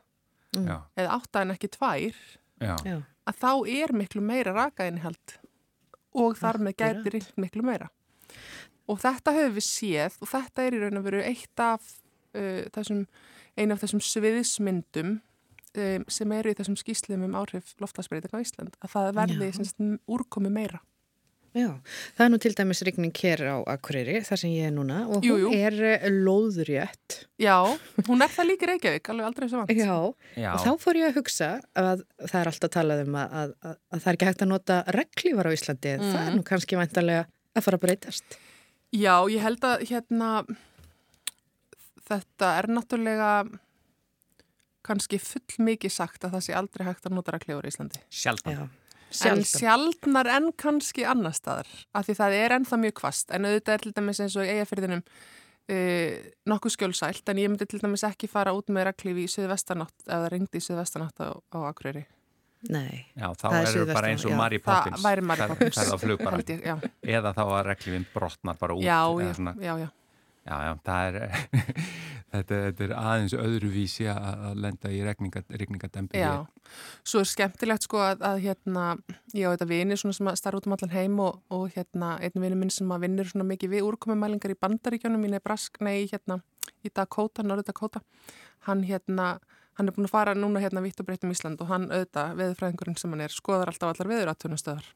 [0.54, 2.14] já, eða 8 en ekki 2
[2.62, 3.52] já, Já, að þá
[3.84, 5.38] er miklu meira rakainihald
[6.18, 7.00] og þar með Akkurat.
[7.00, 7.90] gæti ringt miklu meira.
[8.88, 11.88] Og þetta höfum við séð og þetta er í raun og veru eitt af
[12.38, 13.06] uh, þessum,
[13.60, 18.78] einu af þessum sviðismyndum um, sem eru í þessum skýslum um áhrif loftasbreytinga á Ísland,
[18.82, 20.82] að það verði sagt, úrkomi meira.
[21.58, 21.70] Já.
[22.18, 25.18] Það er nú til dæmis rigning hér á Akureyri, þar sem ég er núna og
[25.20, 25.52] hún Jú, jú.
[25.58, 27.18] er eh, lóðrétt.
[27.42, 27.58] Já,
[28.08, 29.74] hún er það líka Reykjavík, alveg aldrei svo vant.
[29.74, 29.98] Já,
[30.38, 30.52] já.
[30.54, 33.78] og þá fór ég að hugsa að það er alltaf talað um að, að, að,
[33.92, 36.80] að það er ekki hægt að nota reglífar á Íslandi, en það er nú kannski
[36.80, 38.40] væntalega að fara að breytast.
[38.96, 40.32] Já, ég held að hérna
[42.08, 43.32] þetta er náttúrulega
[44.88, 48.00] kannski full mikið sagt að það sé aldrei hægt að nota reglífur í Íslandi.
[48.08, 48.70] sjaldan
[49.12, 53.46] Já, En sjaldnar en kannski annar staðar, af því það er ennþá mjög kvast, en
[53.48, 56.18] auðvitað er til dæmis eins og eigafyrðinum uh,
[56.52, 60.12] nokkuð skjólsælt, en ég myndi til dæmis ekki fara út með reglífi í söðvestanátt ef
[60.12, 62.04] það ringdi í söðvestanátt á, á Akureyri.
[62.74, 64.38] Nei, já, þá Það er eru bara eins og já.
[64.40, 65.76] Mary Það Poppins væri Fer- Poppins.
[65.78, 66.76] ferð á flug bara Held Ég, já,
[67.20, 69.90] eða þá að reglífin brotnar bara út já, já, svona, já, já.
[70.48, 71.18] Já, já, það er
[72.34, 76.34] þetta, þetta er aðeins öðruvísi að að lenda í regningadempi Já,
[77.08, 78.86] svo er skemmtilegt sko að, að hérna,
[79.36, 82.44] ég á þetta vini sem að starfa út um allan heim og, og hérna einn
[82.44, 86.42] vini minn sem að vinnur mikið við úrkomumælingar í bandaríkjónum mín er brask, nei, hérna
[86.84, 88.04] í Dakota, Norður Dakota.
[88.68, 89.38] Hann hérna,
[89.80, 92.40] hann er búin að fara núna hérna vitt og breytt um Ísland og hann auðvitað
[92.42, 94.88] veðurfræðingurinn sem hann er, skoðar alltaf allar veðuratunastöðar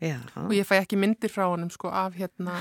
[0.00, 2.56] já, og ég fæ ekki myndir frá honum sko af hérna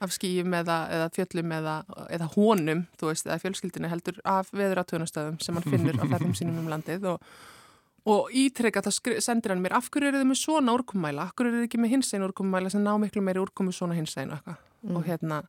[0.00, 1.74] af skýjum eða, eða fjöllum eða,
[2.16, 6.62] eða honum, þú veist, eða fjölskyldinu heldur af veðuratunastöðum sem hann finnur á ferðum sínum
[6.62, 7.26] um landið og,
[8.08, 11.34] og ítrekka það skri- sendir hann mér af hverju eru þið með svona úrkomumæla, af
[11.36, 14.40] hverju eru þið ekki með hinsegin úrkomumæla sem ná miklu meiri úrkomu svona hinsegin og
[14.40, 14.66] eitthvað?
[14.96, 15.42] Og hérna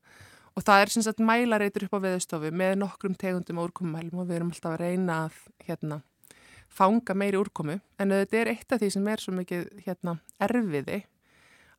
[0.51, 4.27] og það er sem sagt mælareitur upp á veðustofu með nokkrum tegundum á úrkomumælum og
[4.27, 6.01] við erum alltaf að reyna að hérna
[6.71, 7.77] fanga meiri úrkomu.
[7.99, 10.99] En þetta er eitt af því sem er svo mikið hérna erfiði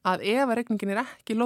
[0.08, 1.36] að ef að regningin er ekki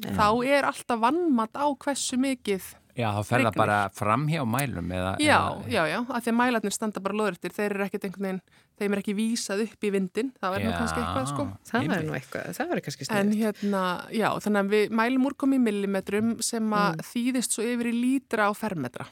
[0.00, 4.40] lóðrétt þá er alltaf vannmatt á hversu mikið já, þá fer það bara fram hjá
[4.44, 7.86] mælum eða, já, eða, já, já, að því að mælarnir standa bara lóðréttir, þeir eru
[7.86, 8.42] ekkert einhvern veginn
[8.80, 11.46] þeim er ekki vísað upp í vindin það er nú kannski eitthvað sko.
[11.68, 13.40] Það var nú eitthvað, það var kannski En sniðið.
[13.44, 13.82] hérna,
[14.16, 18.48] já, þannig að við mælum úrkomi í millimetrum sem að þýðist svo yfir í lítra
[18.48, 19.06] á fermetra.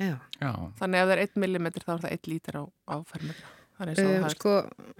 [0.00, 2.64] Já, já, Þannig að ef það er 1 millimetr þá er það 1 lítra á,
[2.88, 3.52] á fermetra.
[3.80, 4.50] Að Uh, sko,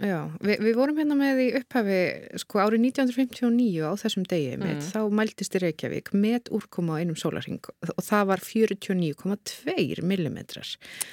[0.00, 1.98] já, Vi, við vorum hérna með í upphafi,
[2.40, 4.88] sko, árið 1959 á þessum degi mitt, Mm.
[4.94, 10.66] þá mæltist í Reykjavík með úrkoma á einum sólarring og það var 49,2 millimetrar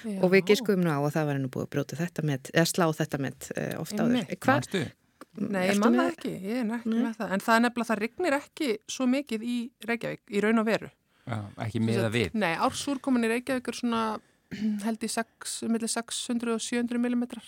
[0.05, 0.19] Já.
[0.23, 2.67] og við giskuðum nú á að það var nú búið að brjóta þetta með, eða
[2.71, 4.87] slá þetta með uh, ofta áður.
[5.37, 7.31] Nei, ég ertu man með- það ekki, ég er ekki með það.
[7.35, 10.89] En það er nefnilega, það rignir ekki svo mikið í Reykjavík, í raun og veru.
[11.27, 14.01] Já, ekki meða við Nei, ársúrkomin í Reykjavík er svona,
[14.87, 17.47] held í 6, millir 600 og 700 millimetrar.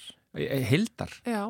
[0.69, 1.43] Hildar, Já,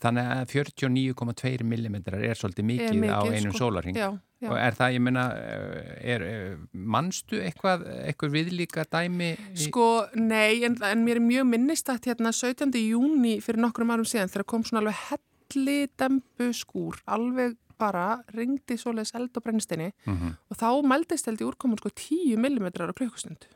[0.00, 3.58] þannig að 49,2 mm er svolítið mikið, mikið, á einum sko.
[3.58, 4.06] sólarring já,
[4.40, 4.48] já.
[4.48, 10.62] og er það, ég meina er, er, manstu eitthvað eitthvað viðlíka dæmi í, Sko, nei,
[10.64, 12.70] en, en mér er mjög minnistætt hérna 17.
[12.80, 18.76] júni fyrir nokkrum árum síðan þegar kom svona alveg helli dembu skúr, alveg bara ringdi
[18.80, 22.92] svoleiðis eld og brennisteini Mhm, og þá mældist held í úrkomun sko 10 mm á
[22.94, 23.50] klukkustund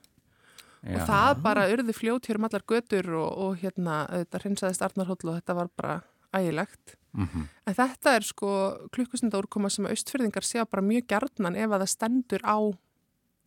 [0.84, 4.84] já, og það bara urði fljót hér um allar götur og, og hérna þetta hreinsaðist
[4.86, 5.96] Arnarhóll og þetta var bara
[6.34, 6.96] ægilegt.
[7.14, 8.50] mhm, En þetta er sko
[8.92, 12.56] klukkustunda úrkoma sem austfyrðingar sjá bara mjög gjarnan ef að það stendur á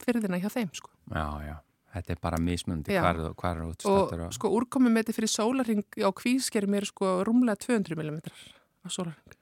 [0.04, 0.90] fyrðina hjá þeim sko.
[1.14, 1.56] já, já
[1.98, 3.02] þetta er bara mismunandi Já.
[3.02, 7.24] hvar, hvar er útstattur og sko úrkomi með þetta fyrir sólarring á kvískerum er sko
[7.26, 8.20] rúmlega 200 mm
[8.86, 9.34] á sólarring.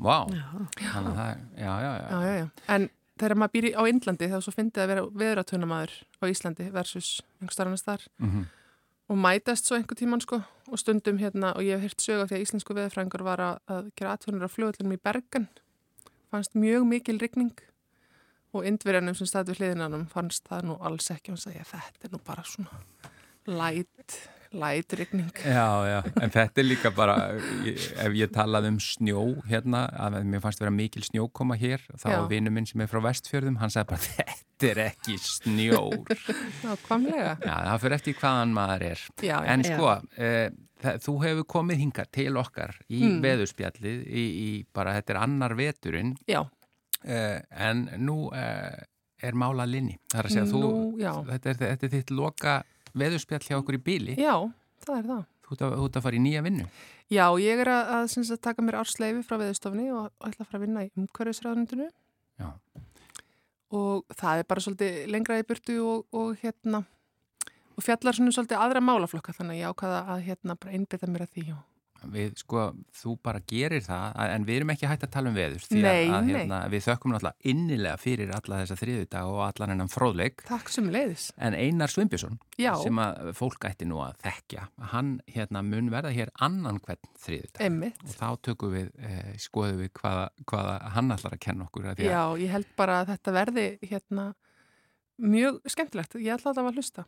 [0.00, 0.46] Vá, Já,
[0.80, 2.46] þannig að það, já, já, já, Já, já, já.
[2.72, 2.86] En
[3.20, 7.66] þegar maður býr á Indlandi þá svo fyndið að vera veðratunamaður á Íslandi versus einhver
[7.68, 8.46] annars þar Mhm,
[9.10, 12.28] og mætast svo einhver tíman sko og stundum hérna og ég hef heyrt sög af
[12.30, 15.48] því að íslensku veðurfræðingur var að, að gera atvinnur á fljóðlunum í Bergen.
[16.30, 17.52] Fannst mjög mikil rigning
[18.54, 21.30] og indverjanum sem stæði við hliðinanum fannst það nú alls ekki.
[21.32, 22.70] Og hann sagði að þetta er nú bara svona
[23.50, 24.16] light,
[24.52, 27.14] light rigning Já, já, en þetta er líka bara,
[27.70, 32.26] ef ég talaði um snjó hérna, að mér fannst vera mikil snjókoma hér, þá var
[32.32, 36.00] vinnu minn sem er frá vestfjörðum, hann sagði bara, þetta er ekki snjór.
[36.64, 39.04] Já, kvamlega Já, það fyrir eftir hvaðan maður er.
[39.22, 40.32] Já, já, En sko, e,
[40.82, 43.20] það, þú hefur komið hingað til okkar í Mm.
[43.24, 46.42] veðurspjallið, í, í bara, þetta er annar veturinn, já,
[47.06, 47.22] e,
[47.70, 48.44] en nú e,
[49.22, 49.98] er mála linni.
[50.10, 50.60] Það er að segja, Nú,
[50.98, 52.54] þú, þetta er, þetta er þitt loka
[52.96, 54.16] veðurspjall hjá okkur í bíli.
[54.20, 54.34] Já,
[54.86, 55.24] það er það.
[55.44, 56.66] Þú ert að, þú ert að fara í nýja vinnu.
[57.10, 60.60] Já, ég er að, að, að taka mér ársleifi frá veðurstofni og ætla að fara
[60.60, 61.88] að vinna í umhverfisræðnundinu.
[62.40, 62.48] Já.
[63.80, 66.84] Og það er bara svolítið lengra í burtu og, og hérna,
[67.74, 71.26] og fjallar svona svolítið aðra málaflokka þannig að ég ákvaða að hérna bara einbita mér
[71.26, 71.66] að því og
[72.08, 72.62] Við, sko,
[72.96, 75.90] þú bara gerir það, en við erum ekki hægt að tala um veður því nei,
[75.90, 80.44] að, að hérna, við þökkum náttúrulega innilega fyrir alla þessa þriðudag og allan hennan fróðleik.
[80.48, 81.28] Takk sem leiðis.
[81.36, 86.34] En Einar Svimbjörnsson, sem að fólk ætti nú að þekkja, hann hérna, mun verða hér
[86.40, 87.62] annan hvern þriðudag.
[87.66, 88.04] Einmitt.
[88.06, 91.92] Og þá tökum við, eh, skoðum við hvaða, hvaða hann ætlar að kenna okkur.
[91.92, 94.30] Að Já, ég held bara að þetta verði hérna
[95.20, 96.16] mjög skemmtilegt.
[96.16, 97.04] Ég ætla að það var að hlusta.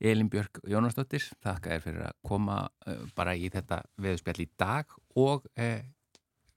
[0.00, 4.92] Elin Björk Jónasdóttir, þakka er fyrir að koma uh, bara í þetta veðspjall í dag
[5.16, 5.80] og uh,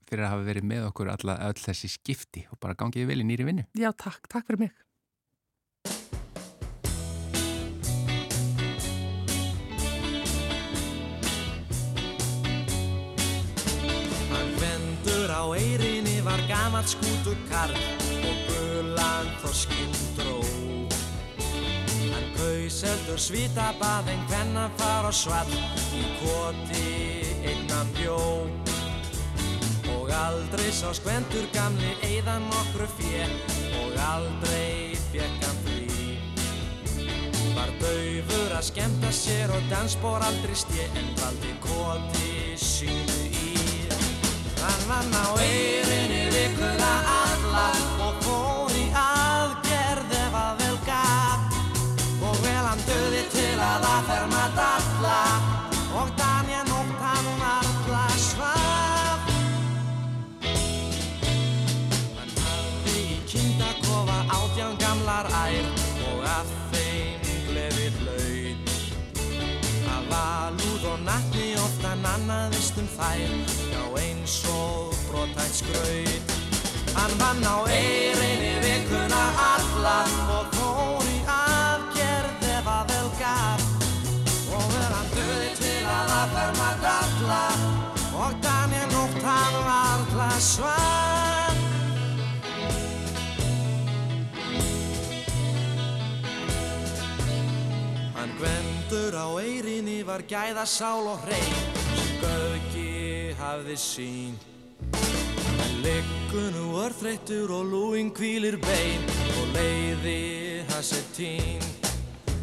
[0.10, 3.28] fyrir að hafa verið með okkur alla, öll þessi skipti og bara gangið vel í
[3.30, 3.66] nýri vinnu.
[3.78, 4.28] Já, takk.
[4.28, 4.76] Takk fyrir mig.
[14.34, 17.78] Hann vendur á eirinni var gamalt skútu karl
[18.20, 20.49] og gulan þorskinn dróð
[22.70, 25.56] Hauðseldur svítabað en hvenna far á svall?
[25.98, 26.92] Í koti
[27.50, 28.46] innan bjó.
[29.96, 33.26] Og aldrei sá skvendur gamli eiðan nokkru fjö
[33.82, 36.14] og aldrei fekk hann frí.
[37.58, 43.58] Var döfur að skemta sér og dansbór aldrei stjö en valdi koti sínu í.
[44.62, 46.19] Hann vann á eirinni
[73.00, 73.32] þær
[73.72, 76.34] já eins og brotætt skraut.
[76.98, 80.00] Hann vann á eirinni vikuna alla
[80.36, 83.68] og fór í aðgerð ef að vel gaf
[84.52, 87.44] og vel hann döði til að aðferma galla.
[88.20, 91.56] Og Daniel nótt hann varla svar
[98.18, 101.80] Hann gvendur á eirinni var gæða sál og hrein
[102.20, 102.79] Gauki
[103.40, 104.38] hafði sín
[105.84, 109.06] Liggunu örþreyttur og lúin kvílir bein.
[109.40, 110.20] Og leiði
[110.72, 111.64] hans er tín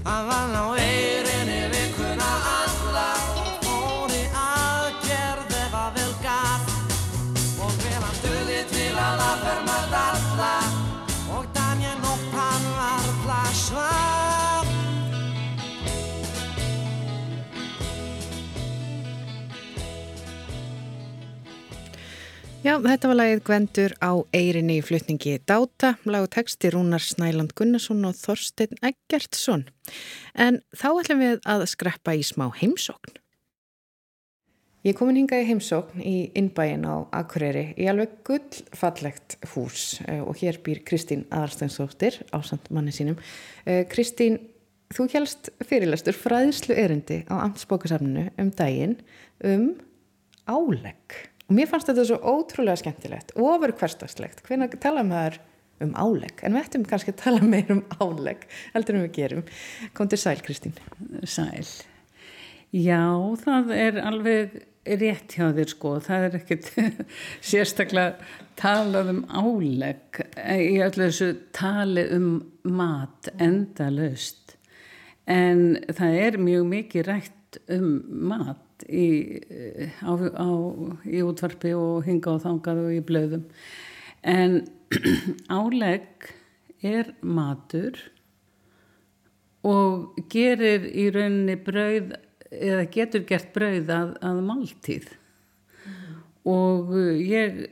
[0.07, 3.36] Hann vann á eirinni vikuna alla
[22.67, 27.53] Já, þetta var lagið Gvendur á eirinni í flutningi Dáta, lag og texti Rúnar Snæland
[27.55, 29.63] Gunnarsson og Þorstein Eggertsson.
[30.35, 33.21] En þá ætlum við að skreppa í smá heimsókn.
[34.83, 40.59] Ég komin hinga í heimsókn í innbæin á Akureyri í alveg gullfallegt hús og hér
[40.67, 43.21] býr Kristín Aðarsteinsdóttir á samt manni sínum.
[43.95, 44.41] Kristín,
[44.91, 48.99] þú helst fyrirlestur fræðislu erindi á Amtsbókasafninu um daginn
[49.47, 49.71] um
[50.51, 51.31] álegg.
[51.47, 54.43] Og mér fannst þetta svo ótrúlega skemmtilegt ofur hverstagslegt.
[54.47, 55.39] Hvernig tala maður
[55.85, 56.41] um álegg?
[56.43, 59.45] En við ættum kannski að tala meir um álegg heldur en við gerum.
[59.95, 60.75] Kom til sæl, Kristín.
[61.23, 61.67] Sæl.
[62.75, 63.07] Já,
[63.45, 65.95] það er alveg rétt hjá þér sko.
[66.03, 66.73] Það er ekkert
[67.53, 70.21] sérstaklega talað um álegg
[70.57, 72.29] í öllu þessu tali um
[72.67, 74.57] mat endalaust.
[75.31, 77.33] En það er mjög mikið rætt
[77.73, 77.91] um
[78.31, 79.41] mat í,
[80.03, 80.49] á, á,
[81.09, 83.47] í útvarpi og hinga og þangað og í blöðum
[84.27, 84.59] en
[85.59, 86.31] álegg
[86.87, 87.99] er matur
[89.67, 92.15] og gerir í rauninni brauð
[92.51, 96.21] eða getur gert brauð að, að máltíð mm.
[96.53, 96.93] og
[97.23, 97.65] ég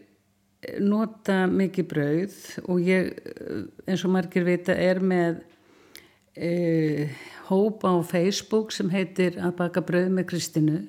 [0.82, 3.10] nota mikið brauð og ég
[3.86, 5.42] eins og margir vita er með
[6.36, 7.08] e,
[7.48, 10.80] hóp á Facebook sem heitir að baka brauð með Kristínu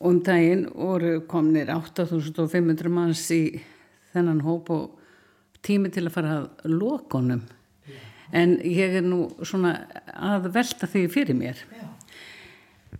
[0.00, 3.60] og um daginn voru komnir 8500 manns í
[4.14, 4.98] þennan hóp og
[5.64, 7.44] tími til að fara að lokonum
[8.32, 9.74] en ég er nú svona
[10.14, 11.90] að velta því fyrir mér Já.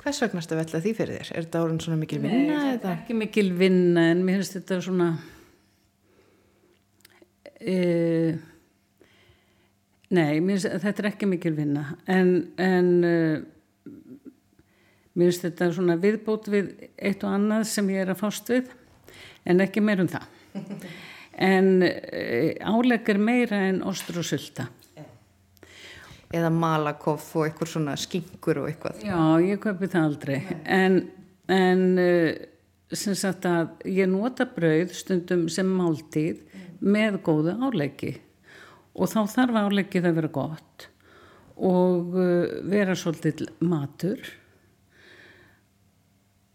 [0.01, 1.31] Hvers vegna erstu að velta því fyrir þér?
[1.35, 2.55] Er þetta árun svona mikil vinna?
[2.57, 5.09] Nei, þetta er ekki mikil vinna en mér finnst þetta svona
[7.61, 7.75] e,
[10.11, 11.85] Nei, mér, þetta er ekki mikil vinna.
[12.11, 13.93] En, en uh,
[15.15, 18.73] mér finnst þetta svona viðbót við eitt og annað sem ég er að fást við
[19.47, 20.29] en ekki meir um það.
[21.41, 24.67] En uh, álegg er meira en ostur og sylta
[26.37, 29.01] eða malakoff og eitthvað svona skingur og eitthvað.
[29.07, 30.37] Já, ég kaupi það aldrei.
[30.69, 30.99] En,
[31.51, 32.43] en uh,
[32.93, 36.43] sem sagt að ég nota brauð stundum sem máltíð
[36.81, 38.15] með góðu áleggi
[38.95, 40.87] og þá þarf áleggið að vera gott
[41.61, 44.23] og uh, vera svolítið matur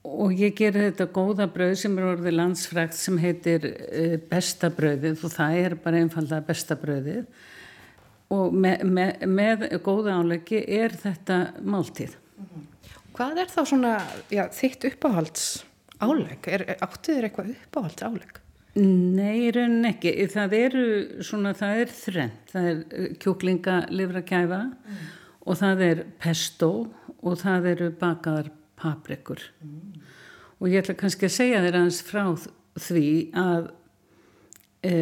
[0.05, 5.25] og ég ger þetta góða brauð sem er orðið landsfrækt sem heitir uh, besta brauðið
[5.25, 7.25] og það er bara einfalda besta brauðið
[8.33, 12.15] og með, með, með góða áleggi er þetta máltíð.
[13.15, 13.91] Hvað er þá svona
[14.33, 15.45] já, þitt uppáhalds
[16.03, 16.49] álegg?
[16.81, 18.41] Áttu þér eitthvað uppáhalds álegg?
[18.75, 20.11] Nei, raunin ekki.
[20.33, 20.85] Það eru
[21.23, 22.41] svona, það er þrent.
[22.51, 25.05] Það er eh, kjúklingalifrakæfa mm.
[25.47, 26.71] og það er pesto
[27.25, 29.41] og það eru bakaðar paprikur.
[29.63, 30.03] Mm.
[30.59, 32.23] Og ég ætla kannski að segja þér aðeins frá
[32.75, 33.07] því
[33.39, 33.69] að
[34.83, 34.93] e,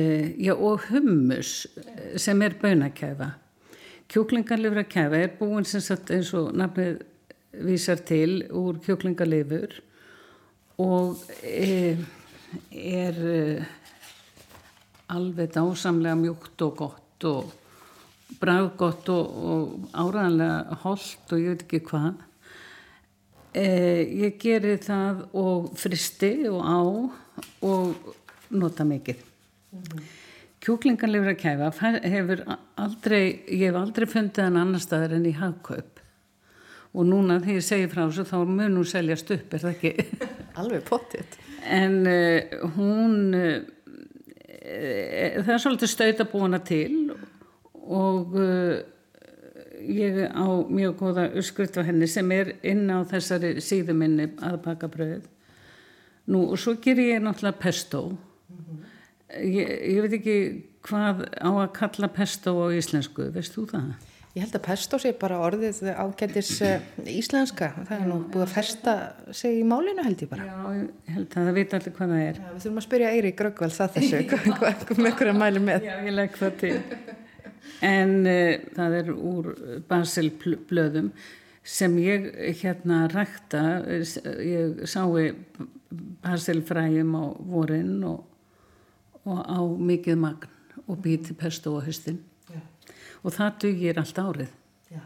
[0.45, 1.53] já, og hummus
[2.21, 3.33] sem er bönakæfa.
[4.13, 7.01] Kjúklingalifrakæfa er búin sem sagt eins og nafnið
[7.65, 9.79] vísar til úr kjúklingalifur
[10.81, 11.95] og e,
[12.71, 13.65] er uh,
[15.13, 17.51] alveg dásamlega mjúkt og gott og
[18.41, 22.21] bræðgott og, og áræðanlega holdt og ég veit ekki hvað
[23.53, 26.81] eh, ég geri það og fristi og á
[27.69, 28.13] og
[28.49, 30.01] nota mikið mm -hmm.
[30.61, 31.71] kjúklingarleifra kæfa
[32.03, 32.43] hefur
[32.75, 35.99] aldrei ég hef aldrei fundið hann annar staðar en í hagkaup
[36.93, 39.91] og núna þegar ég segi frá þessu þá mun hún seljast upp, er það ekki?
[40.55, 43.61] Alveg pottitt en uh, hún uh,
[45.43, 47.13] það er svolítið stauta búina til
[47.73, 48.81] og uh,
[49.83, 54.87] ég á mjög góða uppskrift á henni sem er inn á þessari síðuminni að baka
[54.91, 55.25] bröð
[56.31, 58.85] nú og svo ger ég náttúrulega pesto mm -hmm.
[59.39, 63.93] ég, ég veit ekki hvað á að kalla pesto á íslensku, veist þú það?
[64.33, 67.67] Ég held að pesto sé bara orðið ágættis uh, íslenska.
[67.85, 68.95] Það er nú búið að festa
[69.29, 70.47] sig í málinu held ég bara.
[70.47, 72.39] Já, ég held að það veit allir hvað það er.
[72.39, 74.23] Já, við þurfum að spyrja Eiri Gröggvald það þessu,
[74.63, 75.85] hvað með hverja mælu með.
[75.85, 76.73] Já, ég legg það til.
[77.91, 78.41] En uh,
[78.79, 79.51] það er úr
[79.93, 81.13] basilblöðum
[81.77, 82.27] sem ég
[82.63, 83.63] hérna rækta,
[83.93, 85.29] ég sái
[86.25, 87.23] basilfræjum á
[87.53, 88.25] vorin og,
[89.29, 90.49] og á mikið magn
[90.89, 92.17] og býti pesto á höstin
[93.23, 94.53] og það dugir allt árið.
[94.91, 95.01] Já.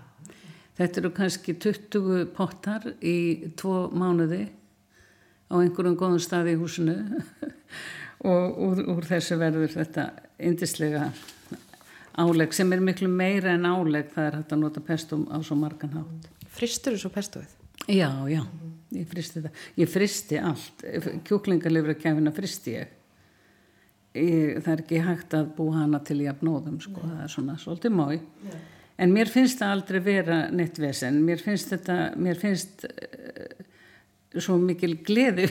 [0.79, 3.17] Þetta eru kannski 20 pottar í
[3.57, 4.47] tvo mánuði
[5.47, 6.97] á einhverjum góðum staði í húsinu
[8.31, 10.09] og úr, úr þessu verður þetta
[10.43, 11.11] indislega
[12.17, 15.57] áleg sem er miklu meira en áleg það er hægt að nota pestum á svo
[15.59, 16.27] margan hátt.
[16.57, 17.53] Fristur þú svo pestuð?
[17.87, 18.41] Já, já,
[18.97, 19.59] ég fristi það.
[19.79, 20.85] Ég fristi allt.
[21.27, 22.96] Kjúklingarlifra kæfina fristi ég,
[24.63, 27.13] það er ekki hægt að bú hana til jafnóðum sko, Nei.
[27.13, 28.59] það er svona svolítið mói Nei.
[29.05, 33.65] en mér finnst það aldrei vera neitt vesen, mér finnst þetta mér finnst uh,
[34.37, 35.47] svo mikil gleði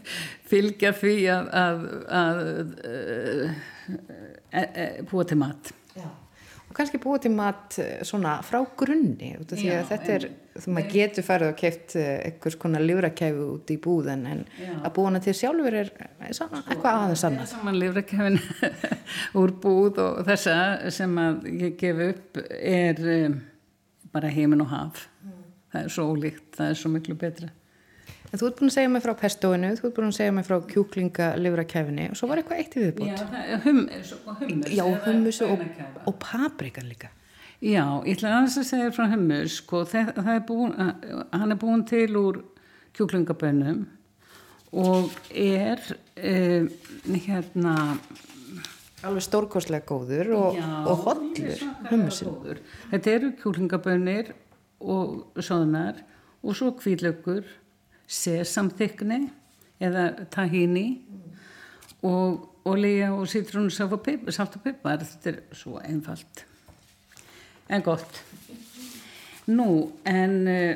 [0.50, 1.84] fylgja því að, að,
[2.22, 2.42] að
[2.94, 3.60] uh,
[4.54, 6.08] uh, búa til mat Já
[6.70, 10.26] og kannski búið til mat eh, svona frá grunni út af því að þetta er
[10.60, 14.72] þú maður getur farið og keift eh, einhvers konar livrakæfu út í búðin en já.
[14.78, 15.92] að búa hana til sjálfur er
[16.28, 18.40] eitthvað aðeins annað saman livrakæfin
[19.40, 20.56] úr búð og þessa
[20.94, 23.38] sem að ég gef upp er um,
[24.14, 25.40] bara heimin og haf mm.
[25.74, 27.50] það er svo ólíkt, það er svo miklu betra
[28.30, 30.46] En þú ert búin að segja mig frá pestóinu, þú ert búin að segja mig
[30.46, 33.08] frá kjúklingalivrakæfinni og svo var eitthvað eitt í viðbútt.
[33.10, 34.74] Já, hummus, hummus.
[34.76, 35.64] Já, hummus og,
[36.06, 37.10] og paprikan líka.
[37.60, 40.76] Já, ég ætla aðeins að segja frá hummus, sko, það, það er búin,
[41.34, 42.38] hann er búin til úr
[42.96, 43.82] kjúklingabönnum
[44.78, 45.82] og er
[46.14, 46.70] eh,
[47.26, 47.74] hérna...
[49.00, 52.60] Alveg stórkoslega góður og, og hotlur hummusin.
[52.90, 54.34] Þetta eru kjúklingabönnir
[54.80, 56.02] og soðnar
[56.44, 57.48] og svo kvíðlögur
[58.10, 59.20] sesamþykni
[59.80, 60.86] eða tahini
[62.06, 63.28] og olíja og
[64.04, 65.04] pip, salt og pipar.
[65.04, 66.44] Þetta er svo einfalt.
[67.70, 68.22] En gott.
[69.50, 70.74] Nú en uh,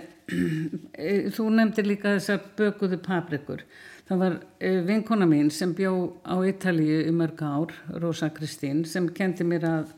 [1.35, 3.65] þú nefndir líka þessar bökuðu paprikur.
[4.09, 9.11] Það var uh, vinkona mín sem bjó á Ítalíu í mörg ár Rosa Kristín sem
[9.13, 9.93] kendi mér að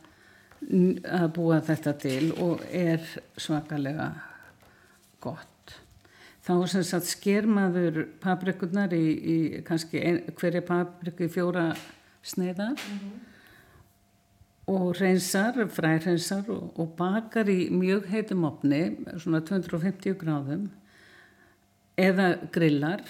[0.67, 3.05] að búa þetta til og er
[3.39, 4.09] svakalega
[5.23, 5.56] gott
[6.47, 9.37] þá sem sagt sker maður paprikurnar í, í
[9.67, 11.73] kannski ein, hverja papriku fjóra
[12.27, 13.17] sneiðar mm -hmm.
[14.75, 20.71] og reynsar, fræreynsar og, og bakar í mjög heitum opni, svona 250 gráðum
[21.97, 23.03] eða grillar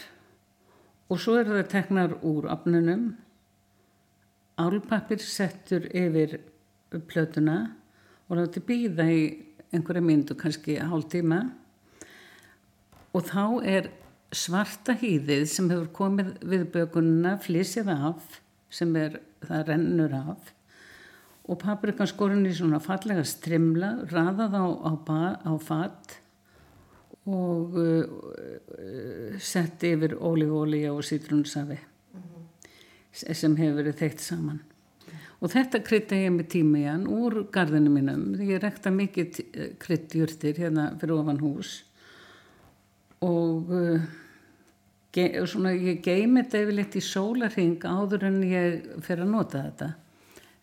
[1.10, 3.16] og svo eru það teknar úr opnunum,
[4.56, 6.40] álpappir settur yfir
[6.90, 7.76] plötuna
[8.28, 9.22] og láti býða í
[9.72, 11.65] einhverja myndu, kannski hálf tíma
[13.16, 13.88] og þá er
[14.34, 18.40] svarta hýðið sem hefur komið við bökununa flísið af
[18.72, 20.52] sem er, það rennur af
[21.46, 24.92] og paprikan skorinn í svona fallega strimla, raðað á, á,
[25.46, 26.18] á fatt
[27.26, 33.34] og uh, sett yfir ólífóli og sítrunsafi mm -hmm.
[33.34, 34.60] sem hefur verið þeitt saman.
[35.40, 38.40] Og þetta krytta ég með tíma í hann úr gardinu mínum.
[38.40, 39.40] Ég rekta mikið
[39.78, 41.84] kryttjurtir hérna fyrir ofan hús
[43.24, 43.72] og
[45.16, 49.92] ge, svona, ég geimi þetta yfirleitt í sólarhing áður en ég fer að nota þetta.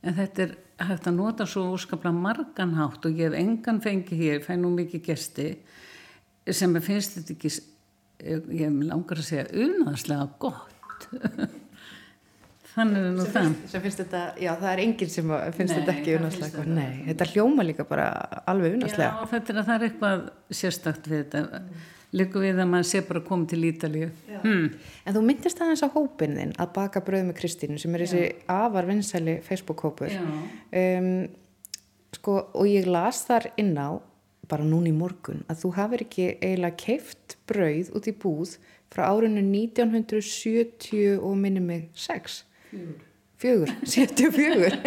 [0.03, 4.43] En þetta er hægt að nota svo óskaplega marganhátt og ég hef engan fengi hér,
[4.43, 5.49] fæ nú mikið gesti
[6.51, 7.53] sem finnst þetta ekki
[8.59, 11.07] ég langar að segja unaðslega gott.
[12.73, 13.51] Þannig er nú það.
[13.69, 16.93] sem finnst þetta, já það er enginn sem finnst nei, þetta ekki unaðslega gott, nei,
[17.05, 18.07] þetta hljóma líka bara
[18.49, 19.11] alveg unaðslega.
[19.13, 20.23] Já þetta er að það er eitthvað
[20.61, 21.43] sérstakt við þetta.
[21.59, 21.91] mm.
[22.13, 24.09] Líka við að maður sé bara að koma til Ítalíu.
[24.43, 24.65] Hmm.
[25.05, 28.23] en þú myndist aðeins á hópin þinn að baka bröð með Kristínu sem er þessi
[28.51, 31.13] afar vinsæli Facebook hópur um,
[32.13, 33.97] sko og ég las þar inn á
[34.51, 38.57] bara núni í morgun að þú hafið ekki eiginlega keift brauð út í búð
[38.93, 42.43] frá árunnu 1970 og minni mig 6
[43.43, 44.81] fjögur, 74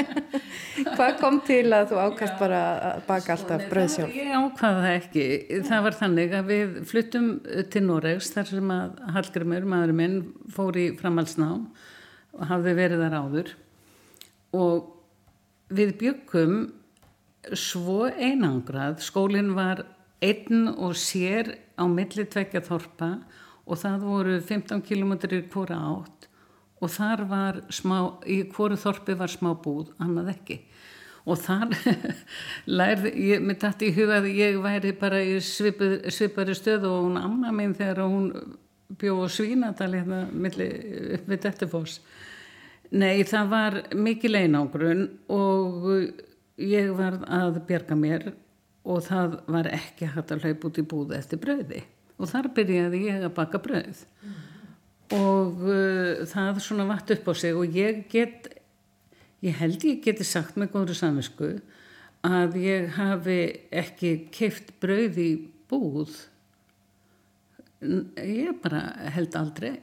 [0.96, 4.16] hvað kom til að þú ákast bara að baka alltaf brauð sjálf?
[4.16, 5.26] Ég ákvaða það ekki.
[5.68, 7.28] Það var þannig að við fluttum
[7.72, 10.18] til Noregs þar sem að Hallgrimur, maðurinn minn,
[10.52, 11.66] fór í framhalsnám
[12.36, 13.52] og hafði verið þar áður.
[14.56, 14.92] Og
[15.76, 16.56] við byggum
[17.56, 19.84] svo einangrað, skólinn var
[20.24, 23.10] einn og sér á milli tvekja þorpa
[23.66, 26.28] og það voru 15 km í hvora átt
[26.80, 27.98] og þar var smá,
[28.28, 30.58] í hvoru þorpi var smá búð, annað ekki.
[31.26, 31.72] Og þar
[32.78, 37.08] lærði, ég mitt aftur í huga að ég væri bara í svipur, svipari stöð og
[37.08, 38.30] hún amma minn þegar hún
[39.00, 41.98] bjóð svínadal hérna upp við Dettifoss.
[42.94, 45.88] Nei það var mikil einangrun og
[46.62, 48.28] ég var að bjerga mér
[48.86, 51.82] og það var ekki hægt að hlaupa út í búðu eftir brauði.
[52.16, 54.04] Og þar byrjaði ég að baka brauð.
[54.22, 54.36] Mm.
[55.14, 58.48] Og uh, það svona vatt upp á sig og ég get
[59.44, 61.50] ég held ég geti sagt með góður saminsku
[62.26, 63.40] að ég hafi
[63.70, 65.30] ekki keift brauð í
[65.70, 66.14] búð.
[68.18, 68.80] Ég bara
[69.14, 69.76] held aldrei.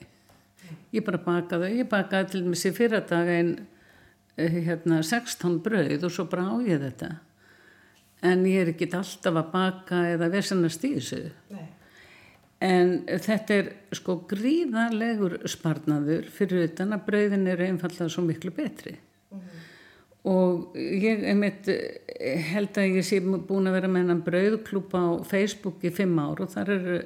[0.92, 3.54] Ég bara bakaði ég bakaði til með sér fyrradag en
[4.36, 7.12] Eh, hérna 16 brauð og svo brá ég þetta.
[8.26, 11.20] En ég er ekki alltaf að baka eða vesenast í þessu.
[11.54, 11.68] Nei.
[12.64, 18.94] En þetta er sko gríðarlegur sparnaður fyrir utan að brauðin eru einfallega svo miklu betri
[18.96, 19.66] mm -hmm.
[20.32, 21.68] og ég einmitt
[22.54, 26.42] held að ég sé búin að vera með hennan brauðklúpa á Facebook í fimm ár
[26.42, 27.02] og þar eru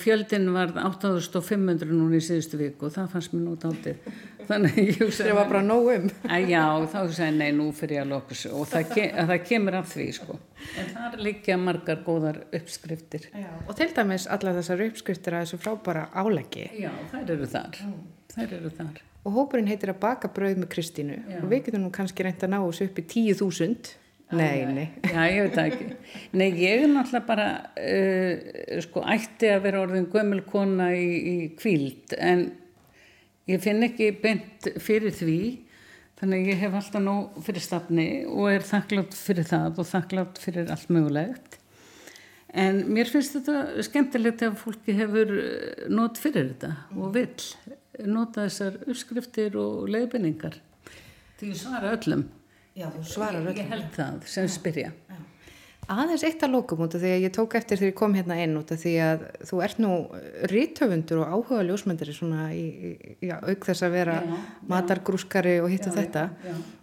[0.00, 4.14] fjöldin var 8500 núna í síðustu viku og það fannst mér nút áttið
[4.48, 6.10] þannig að ég hugsaði það var bara nóg um.
[6.44, 6.62] Já
[6.92, 8.52] þá hugsaði nei nú fyrir ég að þessu.
[8.58, 10.36] Og það, ke það kemur af því sko.
[10.80, 13.26] En það er líka margar góðar uppskriftir.
[13.32, 13.50] Já.
[13.64, 17.82] og til dæmis alla þessar uppskriftir að þessu frábara áleggi já þær eru þar.
[17.84, 17.98] Mm.
[18.34, 19.02] þær eru þar.
[19.24, 21.20] Og hópurinn heitir að baka brauð með Kristínu.
[21.28, 21.40] Já.
[21.42, 23.94] og við getum nú kannski reynd að ná þessu upp í 10.000
[24.38, 24.86] Nei, nei.
[25.06, 25.88] Já, ég veit ekki.
[26.34, 32.14] Nei, ég er náttúrulega bara, uh, sko, ætti að vera orðin gömulkona í, í kvíld,
[32.18, 32.46] en
[33.50, 35.40] ég finn ekki bent fyrir því,
[36.20, 40.72] þannig ég hef alltaf nóg fyrir stafni og er þakklátt fyrir það og þakklátt fyrir
[40.72, 41.58] allt mögulegt.
[42.54, 48.46] En mér finnst þetta skemmtilegt ef fólki hefur eh, nót fyrir þetta og vill nota
[48.46, 50.60] þessar uppskriftir og leiðbynningar.
[51.40, 52.28] Því svara öllum.
[52.74, 53.86] Já, svarar öllum.
[53.94, 54.90] Það sem spyrja.
[55.08, 55.20] Já.
[55.90, 58.38] Aðeins eitt að lókum út af því að ég tók eftir þegar ég kom hérna
[58.40, 59.92] inn út af því að þú ert nú
[60.48, 64.36] rítöfundur og áhuga ljósmyndari svona í, já, auk þess að vera já,
[64.70, 66.24] matargrúskari og hittu þetta.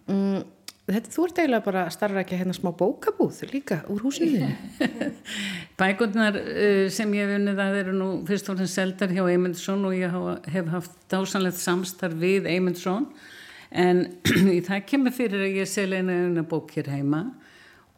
[0.05, 0.45] Mm,
[0.91, 1.13] þetta.
[1.15, 4.51] Þú ert eiginlega bara að starra ekki hérna smá bókabúð líka úr húsinu.
[5.81, 9.89] Bækundnar uh, sem ég hef unnið að eru nú fyrst og fremst seldar hjá Eymundsson
[9.89, 10.13] og ég
[10.53, 13.09] hef haft dásanlegt samstarf við Eymundsson
[13.71, 14.03] en
[14.67, 17.23] það kemur fyrir að ég selja eina eina bók hér heima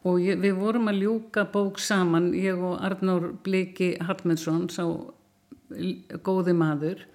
[0.04, 4.84] og ég, við vorum að ljúka bók saman ég og Arnór Bliki Hallmundsson sá
[6.24, 7.06] góði maður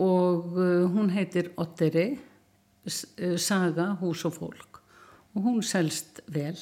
[0.00, 4.80] og uh, hún heitir Otteri uh, Saga, hús og fólk
[5.32, 6.58] og hún selst vel.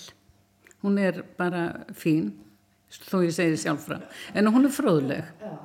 [0.81, 2.31] Hún er bara fín
[2.91, 3.99] þó ég segi sjálf frá.
[4.35, 5.27] En hún er fróðleg.
[5.43, 5.59] Já.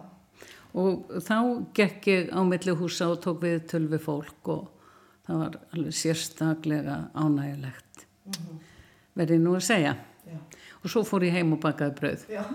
[0.76, 1.38] og þá
[1.78, 4.75] gekk ég á milli húsa og tók við tölvi fólk og
[5.26, 8.60] það var alveg sérstaklega ánægilegt mm -hmm.
[9.14, 9.96] verði nú að segja.
[10.26, 10.38] Já.
[10.84, 12.26] og svo fór ég heim og bakaði brauð.
[12.30, 12.44] Já.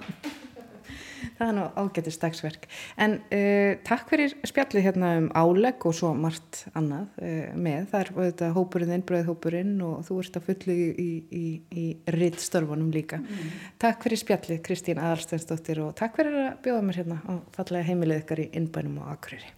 [1.38, 2.66] Það er nú ágætið staksverk
[3.00, 8.00] en uh, takk fyrir spjallið hérna um álegg og svo margt annað uh, með, það
[8.00, 11.10] er þetta hópurinn inn, bröðhópurinn og þú ert að fullu í, í,
[11.40, 13.20] í, í rittstörfunum líka.
[13.24, 13.56] Mm.
[13.80, 18.24] takk fyrir spjallið Kristín Adalsteinsdóttir og takk fyrir að bjóða mér hérna og fallega heimilið
[18.24, 19.52] ykkar í innbænum og akröri